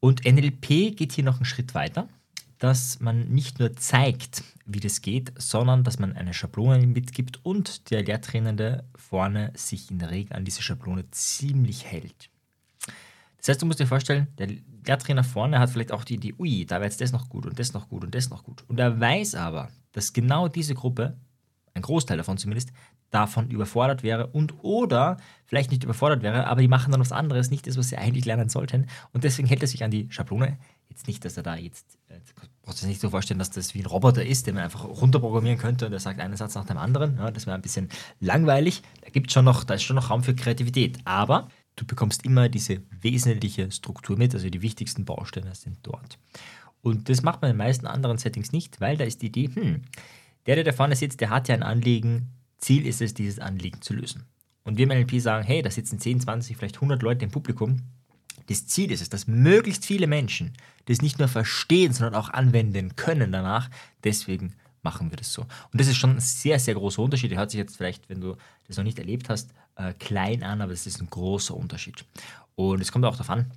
Und 0.00 0.24
NLP 0.24 0.96
geht 0.96 1.12
hier 1.12 1.24
noch 1.24 1.36
einen 1.36 1.44
Schritt 1.44 1.74
weiter, 1.74 2.08
dass 2.58 3.00
man 3.00 3.28
nicht 3.28 3.58
nur 3.58 3.76
zeigt, 3.76 4.42
wie 4.66 4.80
das 4.80 5.00
geht, 5.00 5.32
sondern 5.38 5.84
dass 5.84 5.98
man 5.98 6.14
eine 6.14 6.34
Schablone 6.34 6.86
mitgibt 6.86 7.44
und 7.44 7.90
der 7.90 8.02
Lehrtrainende 8.02 8.84
vorne 8.94 9.52
sich 9.54 9.90
in 9.90 9.98
der 9.98 10.10
Regel 10.10 10.36
an 10.36 10.44
diese 10.44 10.62
Schablone 10.62 11.10
ziemlich 11.10 11.84
hält. 11.84 12.30
Das 13.48 13.54
heißt, 13.54 13.62
du 13.62 13.66
musst 13.66 13.80
dir 13.80 13.86
vorstellen, 13.86 14.26
der 14.36 14.48
Lehrtrainer 14.86 15.24
vorne 15.24 15.58
hat 15.58 15.70
vielleicht 15.70 15.90
auch 15.90 16.04
die 16.04 16.16
Idee, 16.16 16.34
ui, 16.38 16.66
da 16.66 16.76
wäre 16.76 16.84
jetzt 16.84 17.00
das 17.00 17.12
noch 17.12 17.30
gut 17.30 17.46
und 17.46 17.58
das 17.58 17.72
noch 17.72 17.88
gut 17.88 18.04
und 18.04 18.14
das 18.14 18.28
noch 18.28 18.44
gut. 18.44 18.62
Und 18.68 18.78
er 18.78 19.00
weiß 19.00 19.36
aber, 19.36 19.70
dass 19.92 20.12
genau 20.12 20.48
diese 20.48 20.74
Gruppe, 20.74 21.16
ein 21.72 21.80
Großteil 21.80 22.18
davon 22.18 22.36
zumindest, 22.36 22.72
davon 23.08 23.48
überfordert 23.48 24.02
wäre 24.02 24.26
und 24.26 24.62
oder 24.62 25.16
vielleicht 25.46 25.70
nicht 25.70 25.82
überfordert 25.82 26.20
wäre, 26.20 26.46
aber 26.46 26.60
die 26.60 26.68
machen 26.68 26.92
dann 26.92 27.00
was 27.00 27.10
anderes, 27.10 27.50
nicht 27.50 27.66
das, 27.66 27.78
was 27.78 27.88
sie 27.88 27.96
eigentlich 27.96 28.26
lernen 28.26 28.50
sollten. 28.50 28.86
Und 29.14 29.24
deswegen 29.24 29.48
hält 29.48 29.62
er 29.62 29.68
sich 29.68 29.82
an 29.82 29.90
die 29.90 30.08
Schablone. 30.10 30.58
Jetzt 30.90 31.06
nicht, 31.06 31.24
dass 31.24 31.38
er 31.38 31.42
da 31.42 31.56
jetzt, 31.56 31.96
äh, 32.08 32.18
brauchst 32.60 32.82
du 32.82 32.84
dir 32.84 32.90
nicht 32.90 33.00
so 33.00 33.08
vorstellen, 33.08 33.38
dass 33.38 33.48
das 33.48 33.72
wie 33.72 33.80
ein 33.80 33.86
Roboter 33.86 34.26
ist, 34.26 34.46
den 34.46 34.56
man 34.56 34.64
einfach 34.64 34.84
runterprogrammieren 34.84 35.58
könnte 35.58 35.86
und 35.86 35.92
der 35.92 36.00
sagt 36.00 36.20
einen 36.20 36.36
Satz 36.36 36.54
nach 36.54 36.66
dem 36.66 36.76
anderen. 36.76 37.16
Ja, 37.16 37.30
das 37.30 37.46
wäre 37.46 37.54
ein 37.54 37.62
bisschen 37.62 37.88
langweilig. 38.20 38.82
Da 39.00 39.08
gibt 39.08 39.32
schon 39.32 39.46
noch, 39.46 39.64
da 39.64 39.72
ist 39.72 39.84
schon 39.84 39.96
noch 39.96 40.10
Raum 40.10 40.22
für 40.22 40.34
Kreativität. 40.34 40.98
Aber 41.06 41.48
du 41.80 41.84
bekommst 41.84 42.24
immer 42.24 42.48
diese 42.48 42.82
wesentliche 42.90 43.70
Struktur 43.70 44.16
mit, 44.16 44.34
also 44.34 44.48
die 44.48 44.62
wichtigsten 44.62 45.04
Bausteine 45.04 45.54
sind 45.54 45.78
dort. 45.82 46.18
Und 46.82 47.08
das 47.08 47.22
macht 47.22 47.42
man 47.42 47.50
in 47.50 47.54
den 47.54 47.64
meisten 47.64 47.86
anderen 47.86 48.18
Settings 48.18 48.52
nicht, 48.52 48.80
weil 48.80 48.96
da 48.96 49.04
ist 49.04 49.22
die 49.22 49.26
Idee, 49.26 49.50
hm, 49.52 49.82
der, 50.46 50.56
der 50.56 50.64
da 50.64 50.72
vorne 50.72 50.96
sitzt, 50.96 51.20
der 51.20 51.30
hat 51.30 51.48
ja 51.48 51.54
ein 51.54 51.62
Anliegen, 51.62 52.30
Ziel 52.58 52.86
ist 52.86 53.00
es, 53.00 53.14
dieses 53.14 53.38
Anliegen 53.38 53.82
zu 53.82 53.94
lösen. 53.94 54.24
Und 54.64 54.76
wir 54.76 54.84
im 54.84 54.90
NLP 54.90 55.20
sagen, 55.20 55.46
hey, 55.46 55.62
da 55.62 55.70
sitzen 55.70 55.98
10, 55.98 56.20
20, 56.20 56.56
vielleicht 56.56 56.76
100 56.76 57.02
Leute 57.02 57.24
im 57.24 57.30
Publikum. 57.30 57.82
Das 58.46 58.66
Ziel 58.66 58.90
ist 58.90 59.02
es, 59.02 59.08
dass 59.08 59.26
möglichst 59.26 59.84
viele 59.86 60.06
Menschen 60.06 60.52
das 60.86 61.02
nicht 61.02 61.18
nur 61.18 61.28
verstehen, 61.28 61.92
sondern 61.92 62.14
auch 62.14 62.30
anwenden 62.30 62.96
können 62.96 63.32
danach. 63.32 63.70
Deswegen 64.04 64.54
machen 64.82 65.10
wir 65.10 65.16
das 65.16 65.32
so. 65.32 65.42
Und 65.42 65.80
das 65.80 65.88
ist 65.88 65.96
schon 65.96 66.16
ein 66.16 66.20
sehr, 66.20 66.58
sehr 66.58 66.74
großer 66.74 67.02
Unterschied. 67.02 67.30
Der 67.30 67.38
hört 67.38 67.50
sich 67.50 67.58
jetzt 67.58 67.76
vielleicht, 67.76 68.08
wenn 68.08 68.20
du 68.20 68.36
das 68.66 68.76
noch 68.76 68.84
nicht 68.84 68.98
erlebt 68.98 69.28
hast, 69.28 69.50
äh, 69.78 69.94
klein 69.94 70.42
an, 70.42 70.60
aber 70.60 70.72
es 70.72 70.86
ist 70.86 71.00
ein 71.00 71.08
großer 71.08 71.56
Unterschied. 71.56 72.04
Und 72.54 72.80
es 72.80 72.92
kommt 72.92 73.04
auch 73.04 73.28
an, 73.28 73.50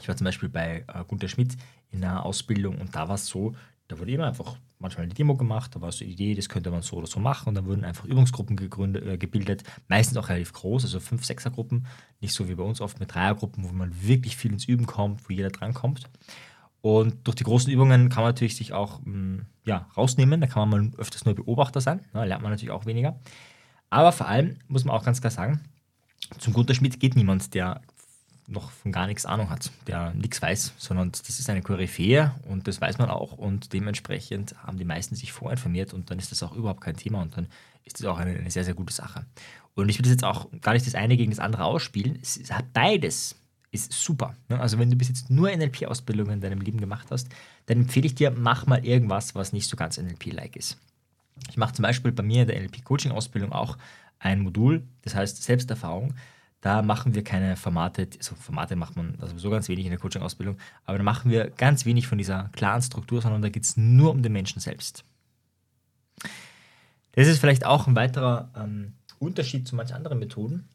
ich 0.00 0.08
war 0.08 0.16
zum 0.16 0.24
Beispiel 0.24 0.48
bei 0.48 0.84
äh, 0.88 1.04
Gunter 1.06 1.28
Schmidt 1.28 1.56
in 1.90 2.02
einer 2.02 2.24
Ausbildung 2.24 2.78
und 2.78 2.94
da 2.94 3.08
war 3.08 3.16
es 3.16 3.26
so, 3.26 3.54
da 3.88 3.98
wurde 3.98 4.12
immer 4.12 4.26
einfach 4.26 4.56
manchmal 4.78 5.04
eine 5.04 5.14
Demo 5.14 5.36
gemacht, 5.36 5.76
da 5.76 5.80
war 5.80 5.92
so 5.92 6.04
die 6.04 6.12
Idee, 6.12 6.34
das 6.34 6.48
könnte 6.48 6.70
man 6.70 6.82
so 6.82 6.96
oder 6.96 7.06
so 7.06 7.20
machen 7.20 7.50
und 7.50 7.54
dann 7.54 7.66
wurden 7.66 7.84
einfach 7.84 8.06
Übungsgruppen 8.06 8.56
gegründet, 8.56 9.06
äh, 9.06 9.18
gebildet, 9.18 9.62
meistens 9.88 10.16
auch 10.16 10.28
relativ 10.28 10.52
groß, 10.54 10.84
also 10.84 10.98
fünf, 10.98 11.24
sechser 11.24 11.50
Gruppen, 11.50 11.86
nicht 12.20 12.34
so 12.34 12.48
wie 12.48 12.54
bei 12.54 12.64
uns 12.64 12.80
oft 12.80 12.98
mit 12.98 13.14
Dreiergruppen, 13.14 13.64
wo 13.64 13.72
man 13.72 13.92
wirklich 14.02 14.36
viel 14.36 14.52
ins 14.52 14.64
Üben 14.64 14.86
kommt, 14.86 15.28
wo 15.28 15.32
jeder 15.32 15.50
drankommt. 15.50 16.08
Und 16.80 17.28
durch 17.28 17.36
die 17.36 17.44
großen 17.44 17.70
Übungen 17.70 18.08
kann 18.08 18.24
man 18.24 18.30
natürlich 18.30 18.56
sich 18.56 18.72
auch 18.72 19.00
mh, 19.04 19.12
mm, 19.12 19.46
ja, 19.66 19.88
rausnehmen, 19.96 20.40
da 20.40 20.46
kann 20.46 20.68
man 20.68 20.88
mal 20.88 20.98
öfters 20.98 21.24
nur 21.24 21.34
Beobachter 21.34 21.80
sein, 21.80 22.00
da 22.12 22.24
lernt 22.24 22.42
man 22.42 22.50
natürlich 22.50 22.72
auch 22.72 22.86
weniger. 22.86 23.20
Aber 23.92 24.12
vor 24.12 24.26
allem 24.26 24.56
muss 24.68 24.86
man 24.86 24.96
auch 24.96 25.04
ganz 25.04 25.20
klar 25.20 25.30
sagen, 25.30 25.60
zum 26.38 26.54
Gunter 26.54 26.72
Schmidt 26.72 26.98
geht 26.98 27.14
niemand, 27.14 27.52
der 27.52 27.82
noch 28.46 28.70
von 28.70 28.90
gar 28.90 29.06
nichts 29.06 29.26
Ahnung 29.26 29.50
hat, 29.50 29.70
der 29.86 30.14
nichts 30.14 30.40
weiß, 30.40 30.72
sondern 30.78 31.12
das 31.12 31.28
ist 31.28 31.50
eine 31.50 31.60
Koryphäe 31.60 32.34
und 32.48 32.66
das 32.66 32.80
weiß 32.80 32.96
man 32.96 33.10
auch 33.10 33.32
und 33.32 33.74
dementsprechend 33.74 34.56
haben 34.62 34.78
die 34.78 34.86
meisten 34.86 35.14
sich 35.14 35.30
vorinformiert 35.30 35.92
und 35.92 36.10
dann 36.10 36.18
ist 36.18 36.32
das 36.32 36.42
auch 36.42 36.54
überhaupt 36.54 36.80
kein 36.80 36.96
Thema 36.96 37.20
und 37.20 37.36
dann 37.36 37.48
ist 37.84 38.00
das 38.00 38.06
auch 38.06 38.16
eine, 38.16 38.30
eine 38.30 38.50
sehr, 38.50 38.64
sehr 38.64 38.72
gute 38.72 38.94
Sache. 38.94 39.26
Und 39.74 39.90
ich 39.90 39.98
will 39.98 40.04
das 40.04 40.12
jetzt 40.12 40.24
auch 40.24 40.48
gar 40.62 40.72
nicht 40.72 40.86
das 40.86 40.94
eine 40.94 41.18
gegen 41.18 41.30
das 41.30 41.38
andere 41.38 41.64
ausspielen, 41.64 42.18
es, 42.22 42.50
hat 42.50 42.72
beides, 42.72 43.36
ist 43.72 43.92
super. 43.92 44.34
Ne? 44.48 44.58
Also 44.58 44.78
wenn 44.78 44.90
du 44.90 44.96
bis 44.96 45.08
jetzt 45.08 45.28
nur 45.28 45.54
NLP-Ausbildungen 45.54 46.32
in 46.32 46.40
deinem 46.40 46.62
Leben 46.62 46.80
gemacht 46.80 47.08
hast, 47.10 47.28
dann 47.66 47.82
empfehle 47.82 48.06
ich 48.06 48.14
dir, 48.14 48.30
mach 48.30 48.64
mal 48.66 48.86
irgendwas, 48.86 49.34
was 49.34 49.52
nicht 49.52 49.68
so 49.68 49.76
ganz 49.76 49.98
NLP-like 49.98 50.56
ist. 50.56 50.78
Ich 51.48 51.56
mache 51.56 51.74
zum 51.74 51.82
Beispiel 51.82 52.12
bei 52.12 52.22
mir 52.22 52.42
in 52.42 52.48
der 52.48 52.60
NLP-Coaching-Ausbildung 52.60 53.52
auch 53.52 53.76
ein 54.18 54.40
Modul, 54.40 54.82
das 55.02 55.14
heißt 55.14 55.42
Selbsterfahrung. 55.42 56.14
Da 56.60 56.80
machen 56.80 57.14
wir 57.14 57.24
keine 57.24 57.56
Formate, 57.56 58.08
also 58.16 58.36
Formate 58.36 58.76
macht 58.76 58.96
man 58.96 59.18
sowieso 59.20 59.50
ganz 59.50 59.68
wenig 59.68 59.84
in 59.84 59.90
der 59.90 59.98
Coaching-Ausbildung, 59.98 60.58
aber 60.84 60.96
da 60.96 61.04
machen 61.04 61.30
wir 61.30 61.50
ganz 61.50 61.84
wenig 61.84 62.06
von 62.06 62.18
dieser 62.18 62.50
klaren 62.52 62.82
Struktur, 62.82 63.20
sondern 63.20 63.42
da 63.42 63.48
geht 63.48 63.64
es 63.64 63.76
nur 63.76 64.12
um 64.12 64.22
den 64.22 64.32
Menschen 64.32 64.60
selbst. 64.60 65.04
Das 67.12 67.26
ist 67.26 67.40
vielleicht 67.40 67.66
auch 67.66 67.88
ein 67.88 67.96
weiterer 67.96 68.50
ähm, 68.56 68.94
Unterschied 69.18 69.66
zu 69.66 69.74
manchen 69.74 69.94
anderen 69.94 70.20
Methoden, 70.20 70.68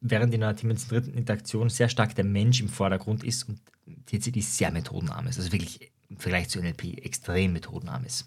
während 0.00 0.32
in 0.32 0.42
einer 0.42 0.54
teamzentrierten 0.54 1.14
Interaktion 1.14 1.68
sehr 1.68 1.88
stark 1.88 2.14
der 2.14 2.24
Mensch 2.24 2.60
im 2.60 2.68
Vordergrund 2.68 3.24
ist 3.24 3.48
und 3.48 3.60
TCD 4.06 4.40
sehr 4.40 4.70
methodenarm 4.70 5.26
ist, 5.26 5.38
also 5.38 5.50
wirklich 5.50 5.90
im 6.08 6.18
Vergleich 6.18 6.48
zu 6.48 6.60
NLP 6.60 7.04
extrem 7.04 7.52
methodenarm 7.52 8.04
ist. 8.04 8.26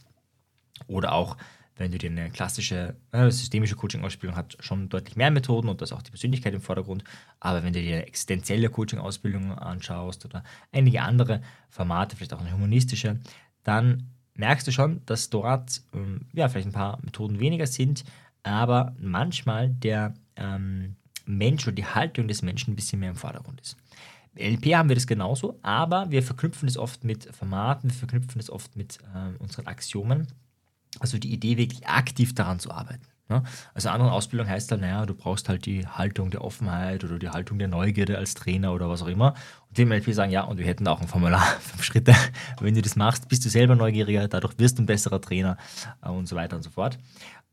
Oder 0.87 1.13
auch 1.13 1.37
wenn 1.75 1.91
du 1.91 1.97
dir 1.97 2.09
eine 2.09 2.29
klassische 2.29 2.95
äh, 3.11 3.31
systemische 3.31 3.75
Coaching-Ausbildung 3.75 4.37
hat 4.37 4.57
schon 4.59 4.89
deutlich 4.89 5.15
mehr 5.15 5.31
Methoden 5.31 5.69
und 5.69 5.81
da 5.81 5.85
ist 5.85 5.93
auch 5.93 6.03
die 6.03 6.11
Persönlichkeit 6.11 6.53
im 6.53 6.61
Vordergrund. 6.61 7.03
Aber 7.39 7.63
wenn 7.63 7.73
du 7.73 7.81
dir 7.81 7.95
eine 7.95 8.05
existenzielle 8.05 8.69
Coaching-Ausbildung 8.69 9.57
anschaust 9.57 10.25
oder 10.25 10.43
einige 10.71 11.01
andere 11.01 11.41
Formate, 11.69 12.15
vielleicht 12.15 12.33
auch 12.33 12.41
eine 12.41 12.53
humanistische, 12.53 13.19
dann 13.63 14.09
merkst 14.35 14.67
du 14.67 14.71
schon, 14.71 15.01
dass 15.05 15.29
dort 15.29 15.81
ähm, 15.93 16.27
ja, 16.33 16.47
vielleicht 16.47 16.67
ein 16.67 16.73
paar 16.73 16.99
Methoden 17.03 17.39
weniger 17.39 17.67
sind, 17.67 18.03
aber 18.43 18.95
manchmal 18.99 19.69
der 19.69 20.13
ähm, 20.35 20.95
Mensch 21.25 21.65
oder 21.65 21.75
die 21.75 21.85
Haltung 21.85 22.27
des 22.27 22.41
Menschen 22.41 22.73
ein 22.73 22.75
bisschen 22.75 22.99
mehr 22.99 23.09
im 23.09 23.15
Vordergrund 23.15 23.61
ist. 23.61 23.77
LP 24.35 24.75
haben 24.75 24.89
wir 24.89 24.95
das 24.95 25.05
genauso, 25.05 25.59
aber 25.61 26.09
wir 26.09 26.23
verknüpfen 26.23 26.67
es 26.67 26.77
oft 26.77 27.03
mit 27.03 27.33
Formaten, 27.35 27.89
wir 27.89 27.95
verknüpfen 27.95 28.39
es 28.39 28.49
oft 28.49 28.75
mit 28.75 28.97
äh, 29.13 29.37
unseren 29.39 29.67
Axiomen 29.67 30.27
also 30.99 31.17
die 31.17 31.33
Idee, 31.33 31.57
wirklich 31.57 31.87
aktiv 31.87 32.33
daran 32.35 32.59
zu 32.59 32.71
arbeiten. 32.71 33.07
Ne? 33.29 33.43
Also 33.73 33.89
andere 33.89 34.11
Ausbildung 34.11 34.47
heißt 34.47 34.71
dann, 34.71 34.81
naja, 34.81 35.05
du 35.05 35.13
brauchst 35.13 35.47
halt 35.47 35.65
die 35.65 35.87
Haltung 35.87 36.29
der 36.29 36.43
Offenheit 36.43 37.03
oder 37.03 37.17
die 37.17 37.29
Haltung 37.29 37.57
der 37.57 37.67
Neugierde 37.67 38.17
als 38.17 38.33
Trainer 38.33 38.73
oder 38.73 38.89
was 38.89 39.01
auch 39.01 39.07
immer. 39.07 39.33
Und 39.69 39.77
dem 39.77 39.91
LP 39.91 40.13
sagen, 40.13 40.31
ja, 40.31 40.43
und 40.43 40.57
wir 40.57 40.65
hätten 40.65 40.87
auch 40.87 41.01
ein 41.01 41.07
Formular, 41.07 41.41
fünf 41.61 41.83
Schritte. 41.83 42.13
Wenn 42.59 42.75
du 42.75 42.81
das 42.81 42.95
machst, 42.95 43.29
bist 43.29 43.45
du 43.45 43.49
selber 43.49 43.75
neugieriger, 43.75 44.27
dadurch 44.27 44.57
wirst 44.59 44.77
du 44.77 44.83
ein 44.83 44.85
besserer 44.85 45.21
Trainer 45.21 45.57
äh, 46.01 46.09
und 46.09 46.27
so 46.27 46.35
weiter 46.35 46.57
und 46.57 46.63
so 46.63 46.69
fort. 46.69 46.99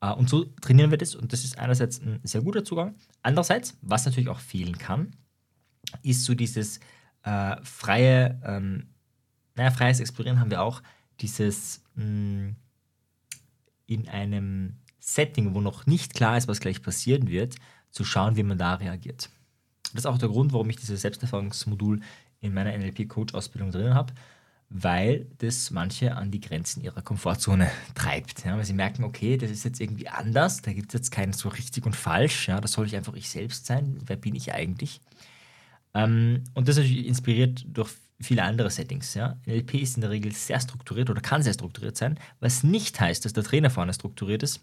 Äh, 0.00 0.12
und 0.12 0.28
so 0.28 0.44
trainieren 0.60 0.90
wir 0.90 0.98
das 0.98 1.14
und 1.14 1.32
das 1.32 1.44
ist 1.44 1.58
einerseits 1.58 2.00
ein 2.00 2.20
sehr 2.24 2.42
guter 2.42 2.64
Zugang. 2.64 2.94
Andererseits, 3.22 3.78
was 3.80 4.04
natürlich 4.06 4.28
auch 4.28 4.40
fehlen 4.40 4.76
kann, 4.76 5.12
ist 6.02 6.24
so 6.24 6.34
dieses 6.34 6.80
äh, 7.22 7.56
freie, 7.62 8.40
ähm, 8.44 8.88
naja, 9.54 9.70
freies 9.70 10.00
Explorieren 10.00 10.40
haben 10.40 10.50
wir 10.50 10.62
auch, 10.62 10.82
dieses 11.20 11.82
mh, 11.94 12.04
hm, 12.04 12.56
in 13.90 14.08
einem 14.08 14.76
Setting, 15.00 15.54
wo 15.54 15.60
noch 15.60 15.86
nicht 15.86 16.14
klar 16.14 16.38
ist, 16.38 16.46
was 16.46 16.60
gleich 16.60 16.80
passieren 16.80 17.28
wird, 17.28 17.56
zu 17.90 18.04
schauen, 18.04 18.36
wie 18.36 18.44
man 18.44 18.56
da 18.56 18.74
reagiert. 18.74 19.30
Das 19.92 20.02
ist 20.02 20.06
auch 20.06 20.18
der 20.18 20.28
Grund, 20.28 20.52
warum 20.52 20.70
ich 20.70 20.76
dieses 20.76 21.00
Selbsterfahrungsmodul 21.00 22.00
in 22.40 22.54
meiner 22.54 22.76
NLP-Coach-Ausbildung 22.78 23.72
drin 23.72 23.94
habe, 23.94 24.14
weil 24.68 25.26
das 25.38 25.72
manche 25.72 26.14
an 26.14 26.30
die 26.30 26.40
Grenzen 26.40 26.82
ihrer 26.82 27.02
Komfortzone 27.02 27.68
treibt. 27.96 28.44
Ja, 28.44 28.56
weil 28.56 28.64
sie 28.64 28.74
merken, 28.74 29.02
okay, 29.02 29.36
das 29.36 29.50
ist 29.50 29.64
jetzt 29.64 29.80
irgendwie 29.80 30.08
anders, 30.08 30.62
da 30.62 30.72
gibt 30.72 30.94
es 30.94 31.00
jetzt 31.00 31.10
kein 31.10 31.32
so 31.32 31.48
richtig 31.48 31.84
und 31.84 31.96
falsch, 31.96 32.46
ja, 32.46 32.60
da 32.60 32.68
soll 32.68 32.86
ich 32.86 32.94
einfach 32.94 33.14
ich 33.14 33.28
selbst 33.28 33.66
sein, 33.66 33.98
wer 34.06 34.16
bin 34.16 34.36
ich 34.36 34.54
eigentlich? 34.54 35.00
Ähm, 35.94 36.44
und 36.54 36.68
das 36.68 36.76
ist 36.76 36.84
natürlich 36.84 37.06
inspiriert 37.08 37.64
durch 37.66 37.90
viele 38.20 38.42
andere 38.42 38.70
Settings. 38.70 39.14
Ja. 39.14 39.36
NLP 39.46 39.74
ist 39.74 39.96
in 39.96 40.02
der 40.02 40.10
Regel 40.10 40.32
sehr 40.32 40.60
strukturiert 40.60 41.10
oder 41.10 41.20
kann 41.20 41.42
sehr 41.42 41.54
strukturiert 41.54 41.96
sein, 41.96 42.18
was 42.40 42.62
nicht 42.62 43.00
heißt, 43.00 43.24
dass 43.24 43.32
der 43.32 43.44
Trainer 43.44 43.70
vorne 43.70 43.94
strukturiert 43.94 44.42
ist. 44.42 44.60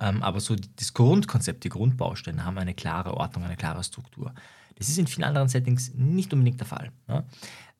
Ähm, 0.00 0.22
aber 0.22 0.40
so 0.40 0.56
das 0.76 0.94
Grundkonzept, 0.94 1.64
die 1.64 1.68
Grundbausteine 1.68 2.44
haben 2.44 2.58
eine 2.58 2.74
klare 2.74 3.14
Ordnung, 3.14 3.44
eine 3.44 3.56
klare 3.56 3.84
Struktur. 3.84 4.34
Das 4.76 4.88
ist 4.88 4.98
in 4.98 5.06
vielen 5.06 5.24
anderen 5.24 5.48
Settings 5.48 5.92
nicht 5.94 6.32
unbedingt 6.32 6.60
der 6.60 6.66
Fall. 6.66 6.92
Ja. 7.08 7.24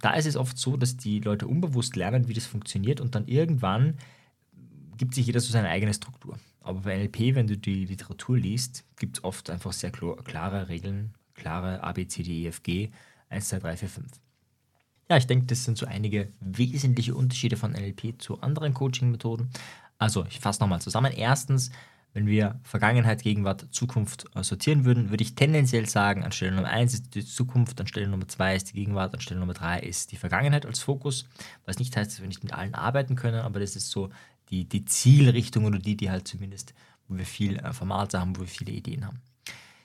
Da 0.01 0.15
ist 0.15 0.27
es 0.27 0.37
oft 0.37 0.59
so, 0.59 0.77
dass 0.77 0.97
die 0.97 1.21
Leute 1.21 1.47
unbewusst 1.47 1.97
lernen, 1.97 2.29
wie 2.29 2.35
das 2.35 2.47
funktioniert 2.47 3.01
und 3.01 3.15
dann 3.15 3.27
irgendwann 3.27 3.97
gibt 4.99 5.15
sich 5.15 5.27
jeder 5.27 5.41
so 5.41 5.53
seine 5.53 5.69
eigene 5.69 5.95
Struktur. 5.95 6.39
Aber 6.61 6.81
bei 6.81 6.97
NLP, 6.97 7.35
wenn 7.35 7.47
du 7.47 7.57
die 7.57 7.87
Literatur 7.87 8.37
liest, 8.37 8.85
gibt 8.99 9.19
es 9.19 9.25
oft 9.25 9.51
einfach 9.51 9.73
sehr 9.73 9.91
klare 9.91 10.69
Regeln, 10.69 11.15
klare 11.35 11.83
A, 11.83 11.93
B, 11.93 12.07
C, 12.07 12.23
D, 12.23 12.43
E, 12.43 12.47
F, 12.49 12.63
G, 12.63 12.91
1, 13.29 13.49
2, 13.49 13.59
3, 13.59 13.77
4, 13.79 13.89
5. 13.89 14.22
Ja, 15.13 15.19
ich 15.19 15.27
denke, 15.27 15.45
das 15.45 15.65
sind 15.65 15.77
so 15.77 15.85
einige 15.85 16.33
wesentliche 16.41 17.15
Unterschiede 17.15 17.59
von 17.59 17.73
NLP 17.73 18.15
zu 18.17 18.41
anderen 18.41 18.73
Coaching-Methoden. 18.73 19.51
Also, 19.99 20.25
ich 20.31 20.41
fasse 20.41 20.63
nochmal 20.63 20.81
zusammen. 20.81 21.13
Erstens, 21.13 21.71
wenn 22.15 22.27
wir 22.27 22.59
Vergangenheit, 22.63 23.23
Gegenwart, 23.23 23.67
Zukunft 23.73 24.25
äh, 24.35 24.43
sortieren 24.43 24.87
würden, 24.87 25.11
würde 25.11 25.23
ich 25.23 25.35
tendenziell 25.35 25.87
sagen, 25.87 26.25
anstelle 26.25 26.53
Nummer 26.53 26.71
1 26.71 26.95
ist 26.95 27.15
die 27.15 27.27
Zukunft, 27.27 27.79
anstelle 27.79 28.09
Nummer 28.09 28.27
2 28.27 28.57
ist 28.57 28.71
die 28.71 28.73
Gegenwart, 28.73 29.13
anstelle 29.13 29.41
Nummer 29.41 29.53
3 29.53 29.81
ist 29.81 30.13
die 30.13 30.17
Vergangenheit 30.17 30.65
als 30.65 30.81
Fokus. 30.81 31.27
Was 31.67 31.79
nicht 31.79 31.95
heißt, 31.95 32.11
dass 32.11 32.21
wir 32.23 32.29
nicht 32.29 32.43
mit 32.43 32.55
allen 32.55 32.75
arbeiten 32.75 33.15
können, 33.15 33.43
aber 33.43 33.61
das 33.61 33.77
ist 33.77 33.91
so 33.91 34.09
die, 34.49 34.65
die 34.65 34.87
Zielrichtung 34.87 35.67
oder 35.67 35.79
die, 35.79 35.95
die 35.95 36.11
halt 36.11 36.27
zumindest, 36.27 36.73
wo 37.07 37.19
wir 37.19 37.27
viel 37.27 37.59
äh, 37.59 37.75
Formate 37.75 38.19
haben, 38.19 38.35
wo 38.35 38.41
wir 38.41 38.49
viele 38.49 38.73
Ideen 38.73 39.05
haben. 39.05 39.21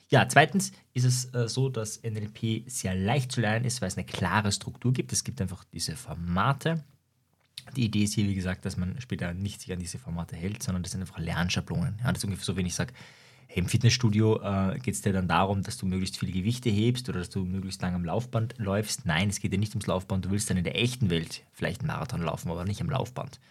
Ja, 0.10 0.28
zweitens 0.30 0.72
ist 0.94 1.04
es 1.04 1.34
äh, 1.34 1.50
so, 1.50 1.70
dass 1.70 2.02
NLP 2.02 2.70
sehr 2.70 2.96
leicht 2.96 3.32
zu 3.32 3.42
lernen 3.42 3.66
ist, 3.66 3.82
weil 3.82 3.90
es 3.90 3.98
eine 3.98 4.06
klare 4.06 4.52
Struktur 4.52 4.94
gibt. 4.94 5.12
Es 5.12 5.24
gibt 5.24 5.42
einfach 5.42 5.66
diese 5.66 5.98
Formate. 5.98 6.84
Die 7.76 7.86
Idee 7.86 8.04
ist 8.04 8.14
hier, 8.14 8.28
wie 8.28 8.36
gesagt, 8.36 8.64
dass 8.64 8.78
man 8.78 9.00
später 9.02 9.34
nicht 9.34 9.60
sich 9.60 9.74
an 9.74 9.80
diese 9.80 10.00
Formate 10.00 10.38
hält, 10.38 10.64
sondern 10.64 10.84
das 10.84 10.94
sind 10.94 11.02
einfach 11.02 11.20
Lernschablonen. 11.20 12.00
Ja, 12.00 12.08
das 12.08 12.20
ist 12.20 12.24
ungefähr 12.24 12.46
so, 12.46 12.56
wenn 12.56 12.66
ich 12.66 12.76
sage, 12.76 12.94
hey, 13.48 13.60
im 13.62 13.68
Fitnessstudio 13.68 14.42
äh, 14.42 14.80
geht 14.80 14.94
es 14.94 15.02
dir 15.02 15.12
dann 15.12 15.28
darum, 15.28 15.64
dass 15.64 15.78
du 15.78 15.86
möglichst 15.86 16.18
viele 16.18 16.32
Gewichte 16.32 16.70
hebst 16.70 17.10
oder 17.10 17.20
dass 17.20 17.30
du 17.30 17.44
möglichst 17.44 17.82
lange 17.82 17.98
am 17.98 18.06
Laufband 18.06 18.56
läufst. 18.58 19.06
Nein, 19.06 19.30
es 19.30 19.42
geht 19.42 19.52
dir 19.52 19.60
nicht 19.60 19.74
ums 19.74 19.88
Laufband. 19.88 20.24
Du 20.24 20.32
willst 20.32 20.50
dann 20.50 20.56
in 20.56 20.64
der 20.64 20.82
echten 20.82 21.10
Welt 21.10 21.44
vielleicht 21.52 21.82
einen 21.82 21.88
Marathon 21.88 22.22
laufen, 22.22 22.50
aber 22.50 22.64
nicht 22.64 22.80
am 22.80 22.90
Laufband. 22.90 23.42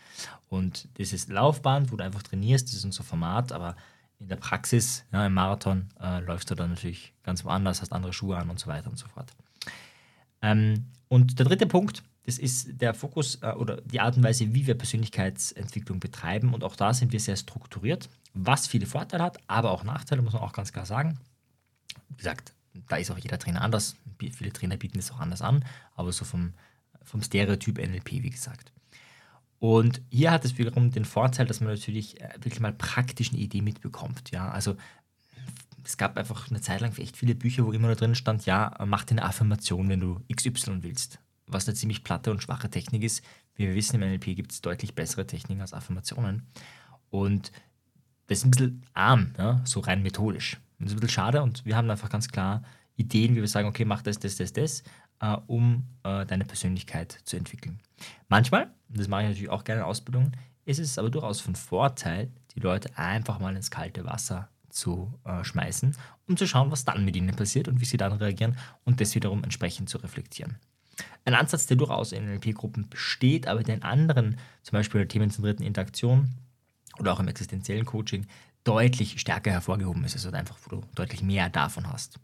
Und 0.48 0.88
dieses 0.96 1.28
Laufband, 1.28 1.92
wo 1.92 1.96
du 1.96 2.04
einfach 2.04 2.22
trainierst, 2.22 2.68
das 2.68 2.76
ist 2.76 2.84
unser 2.86 3.04
Format, 3.04 3.52
aber 3.52 3.76
in 4.18 4.28
der 4.28 4.36
Praxis, 4.36 5.04
ja, 5.12 5.26
im 5.26 5.34
Marathon, 5.34 5.88
äh, 6.00 6.20
läufst 6.20 6.50
du 6.50 6.54
dann 6.54 6.70
natürlich 6.70 7.12
ganz 7.22 7.44
woanders, 7.44 7.82
hast 7.82 7.92
andere 7.92 8.12
Schuhe 8.12 8.36
an 8.36 8.50
und 8.50 8.58
so 8.58 8.66
weiter 8.66 8.88
und 8.88 8.98
so 8.98 9.06
fort. 9.08 9.32
Ähm, 10.42 10.86
und 11.08 11.38
der 11.38 11.46
dritte 11.46 11.66
Punkt, 11.66 12.02
das 12.24 12.38
ist 12.38 12.80
der 12.80 12.94
Fokus 12.94 13.36
äh, 13.42 13.52
oder 13.52 13.80
die 13.82 14.00
Art 14.00 14.16
und 14.16 14.24
Weise, 14.24 14.52
wie 14.52 14.66
wir 14.66 14.74
Persönlichkeitsentwicklung 14.76 16.00
betreiben. 16.00 16.54
Und 16.54 16.64
auch 16.64 16.76
da 16.76 16.92
sind 16.92 17.12
wir 17.12 17.20
sehr 17.20 17.36
strukturiert, 17.36 18.08
was 18.34 18.66
viele 18.66 18.86
Vorteile 18.86 19.22
hat, 19.22 19.38
aber 19.46 19.70
auch 19.70 19.84
Nachteile, 19.84 20.22
muss 20.22 20.32
man 20.32 20.42
auch 20.42 20.52
ganz 20.52 20.72
klar 20.72 20.86
sagen. 20.86 21.18
Wie 22.08 22.16
gesagt, 22.16 22.52
da 22.88 22.96
ist 22.96 23.10
auch 23.10 23.18
jeder 23.18 23.38
Trainer 23.38 23.62
anders. 23.62 23.96
Viele 24.18 24.52
Trainer 24.52 24.76
bieten 24.76 24.98
es 24.98 25.10
auch 25.12 25.20
anders 25.20 25.42
an, 25.42 25.64
aber 25.94 26.12
so 26.12 26.24
vom, 26.24 26.54
vom 27.02 27.22
Stereotyp 27.22 27.78
NLP, 27.78 28.10
wie 28.22 28.30
gesagt. 28.30 28.72
Und 29.58 30.02
hier 30.10 30.30
hat 30.30 30.44
es 30.44 30.58
wiederum 30.58 30.90
den 30.90 31.04
Vorteil, 31.04 31.46
dass 31.46 31.60
man 31.60 31.72
natürlich 31.72 32.20
äh, 32.20 32.34
wirklich 32.34 32.60
mal 32.60 32.72
praktisch 32.72 33.30
eine 33.30 33.38
Idee 33.38 33.62
mitbekommt. 33.62 34.30
Ja? 34.30 34.50
Also 34.50 34.76
es 35.84 35.96
gab 35.96 36.16
einfach 36.16 36.50
eine 36.50 36.60
Zeit 36.60 36.80
lang 36.80 36.96
echt 36.98 37.16
viele 37.16 37.34
Bücher, 37.34 37.64
wo 37.64 37.72
immer 37.72 37.86
nur 37.86 37.96
drin 37.96 38.14
stand, 38.14 38.44
ja, 38.44 38.74
mach 38.84 39.04
dir 39.04 39.12
eine 39.12 39.24
Affirmation, 39.24 39.88
wenn 39.88 40.00
du 40.00 40.20
XY 40.32 40.82
willst. 40.82 41.20
Was 41.46 41.66
eine 41.66 41.76
ziemlich 41.76 42.02
platte 42.02 42.30
und 42.30 42.42
schwache 42.42 42.68
Technik 42.68 43.04
ist. 43.04 43.22
Wie 43.54 43.68
wir 43.68 43.74
wissen, 43.74 44.00
im 44.00 44.08
NLP 44.08 44.36
gibt 44.36 44.52
es 44.52 44.60
deutlich 44.60 44.94
bessere 44.94 45.26
Techniken 45.26 45.60
als 45.60 45.72
Affirmationen. 45.72 46.42
Und 47.08 47.52
das 48.26 48.38
ist 48.38 48.44
ein 48.44 48.50
bisschen 48.50 48.82
arm, 48.94 49.32
ja? 49.38 49.62
so 49.64 49.80
rein 49.80 50.02
methodisch. 50.02 50.58
Das 50.78 50.88
ist 50.88 50.92
ein 50.92 51.00
bisschen 51.00 51.08
schade 51.08 51.42
und 51.42 51.64
wir 51.64 51.76
haben 51.76 51.90
einfach 51.90 52.10
ganz 52.10 52.28
klar 52.28 52.62
Ideen, 52.96 53.34
wie 53.36 53.40
wir 53.40 53.48
sagen, 53.48 53.68
okay, 53.68 53.84
mach 53.84 54.02
das, 54.02 54.18
das, 54.18 54.36
das, 54.36 54.52
das, 54.52 54.82
äh, 55.20 55.36
um 55.46 55.84
äh, 56.02 56.26
deine 56.26 56.44
Persönlichkeit 56.44 57.18
zu 57.24 57.36
entwickeln. 57.36 57.80
Manchmal, 58.28 58.70
und 58.88 58.98
das 58.98 59.08
mache 59.08 59.22
ich 59.22 59.28
natürlich 59.28 59.50
auch 59.50 59.64
gerne 59.64 59.82
in 59.82 59.86
Ausbildungen, 59.86 60.36
ist 60.64 60.78
es 60.78 60.98
aber 60.98 61.10
durchaus 61.10 61.40
von 61.40 61.54
Vorteil, 61.54 62.30
die 62.54 62.60
Leute 62.60 62.96
einfach 62.98 63.38
mal 63.38 63.54
ins 63.54 63.70
kalte 63.70 64.04
Wasser 64.04 64.48
zu 64.68 65.18
äh, 65.24 65.44
schmeißen, 65.44 65.96
um 66.28 66.36
zu 66.36 66.46
schauen, 66.46 66.70
was 66.70 66.84
dann 66.84 67.04
mit 67.04 67.16
ihnen 67.16 67.34
passiert 67.34 67.68
und 67.68 67.80
wie 67.80 67.84
sie 67.84 67.96
dann 67.96 68.12
reagieren 68.12 68.56
und 68.84 69.00
das 69.00 69.14
wiederum 69.14 69.42
entsprechend 69.44 69.88
zu 69.88 69.98
reflektieren. 69.98 70.56
Ein 71.24 71.34
Ansatz, 71.34 71.66
der 71.66 71.76
durchaus 71.76 72.12
in 72.12 72.26
NLP-Gruppen 72.26 72.88
besteht, 72.88 73.46
aber 73.46 73.62
der 73.62 73.76
in 73.76 73.82
anderen, 73.82 74.38
zum 74.62 74.72
Beispiel 74.76 75.06
themenzentrierten 75.06 75.64
Interaktion 75.64 76.30
oder 76.98 77.12
auch 77.12 77.20
im 77.20 77.28
existenziellen 77.28 77.84
Coaching, 77.84 78.26
deutlich 78.64 79.20
stärker 79.20 79.50
hervorgehoben 79.50 80.04
ist. 80.04 80.14
Also 80.14 80.30
einfach, 80.30 80.56
wo 80.64 80.76
du 80.76 80.82
deutlich 80.94 81.22
mehr 81.22 81.48
davon 81.48 81.90
hast. 81.92 82.18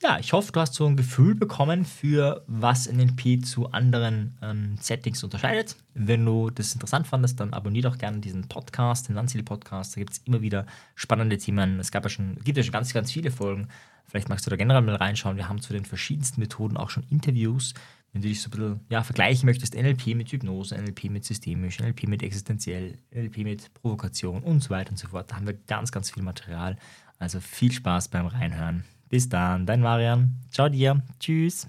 Ja, 0.00 0.16
ich 0.20 0.32
hoffe, 0.32 0.52
du 0.52 0.60
hast 0.60 0.74
so 0.74 0.86
ein 0.86 0.96
Gefühl 0.96 1.34
bekommen 1.34 1.84
für 1.84 2.44
was 2.46 2.90
NLP 2.90 3.44
zu 3.44 3.72
anderen 3.72 4.38
ähm, 4.42 4.76
Settings 4.80 5.24
unterscheidet. 5.24 5.74
Wenn 5.92 6.24
du 6.24 6.50
das 6.50 6.72
interessant 6.72 7.08
fandest, 7.08 7.40
dann 7.40 7.52
abonniere 7.52 7.90
doch 7.90 7.98
gerne 7.98 8.20
diesen 8.20 8.46
Podcast, 8.46 9.08
den 9.08 9.16
Lanzil 9.16 9.42
Podcast. 9.42 9.96
Da 9.96 10.00
gibt 10.00 10.12
es 10.12 10.18
immer 10.18 10.40
wieder 10.40 10.66
spannende 10.94 11.36
Themen. 11.36 11.80
Es 11.80 11.90
gab 11.90 12.04
ja 12.04 12.10
schon, 12.10 12.38
gibt 12.44 12.56
ja 12.56 12.62
schon 12.62 12.72
ganz, 12.72 12.94
ganz 12.94 13.10
viele 13.10 13.32
Folgen. 13.32 13.66
Vielleicht 14.06 14.28
magst 14.28 14.46
du 14.46 14.50
da 14.50 14.56
generell 14.56 14.82
mal 14.82 14.94
reinschauen. 14.94 15.36
Wir 15.36 15.48
haben 15.48 15.60
zu 15.60 15.72
den 15.72 15.84
verschiedensten 15.84 16.40
Methoden 16.40 16.76
auch 16.76 16.90
schon 16.90 17.02
Interviews. 17.10 17.74
Wenn 18.12 18.22
du 18.22 18.28
dich 18.28 18.40
so 18.40 18.48
ein 18.48 18.50
bisschen 18.52 18.80
ja, 18.90 19.02
vergleichen 19.02 19.46
möchtest, 19.46 19.74
NLP 19.74 20.14
mit 20.14 20.30
Hypnose, 20.30 20.76
NLP 20.76 21.10
mit 21.10 21.24
systemisch, 21.24 21.80
NLP 21.80 22.04
mit 22.04 22.22
existenziell, 22.22 22.98
NLP 23.12 23.38
mit 23.38 23.74
Provokation 23.74 24.44
und 24.44 24.62
so 24.62 24.70
weiter 24.70 24.92
und 24.92 24.96
so 24.96 25.08
fort. 25.08 25.28
Da 25.28 25.36
haben 25.36 25.46
wir 25.46 25.54
ganz, 25.54 25.90
ganz 25.90 26.12
viel 26.12 26.22
Material. 26.22 26.76
Also 27.18 27.40
viel 27.40 27.72
Spaß 27.72 28.08
beim 28.08 28.26
Reinhören. 28.26 28.84
Bis 29.08 29.28
dann, 29.28 29.66
dein 29.66 29.80
Marian. 29.80 30.36
Ciao 30.50 30.68
dir. 30.68 31.02
Tschüss. 31.18 31.68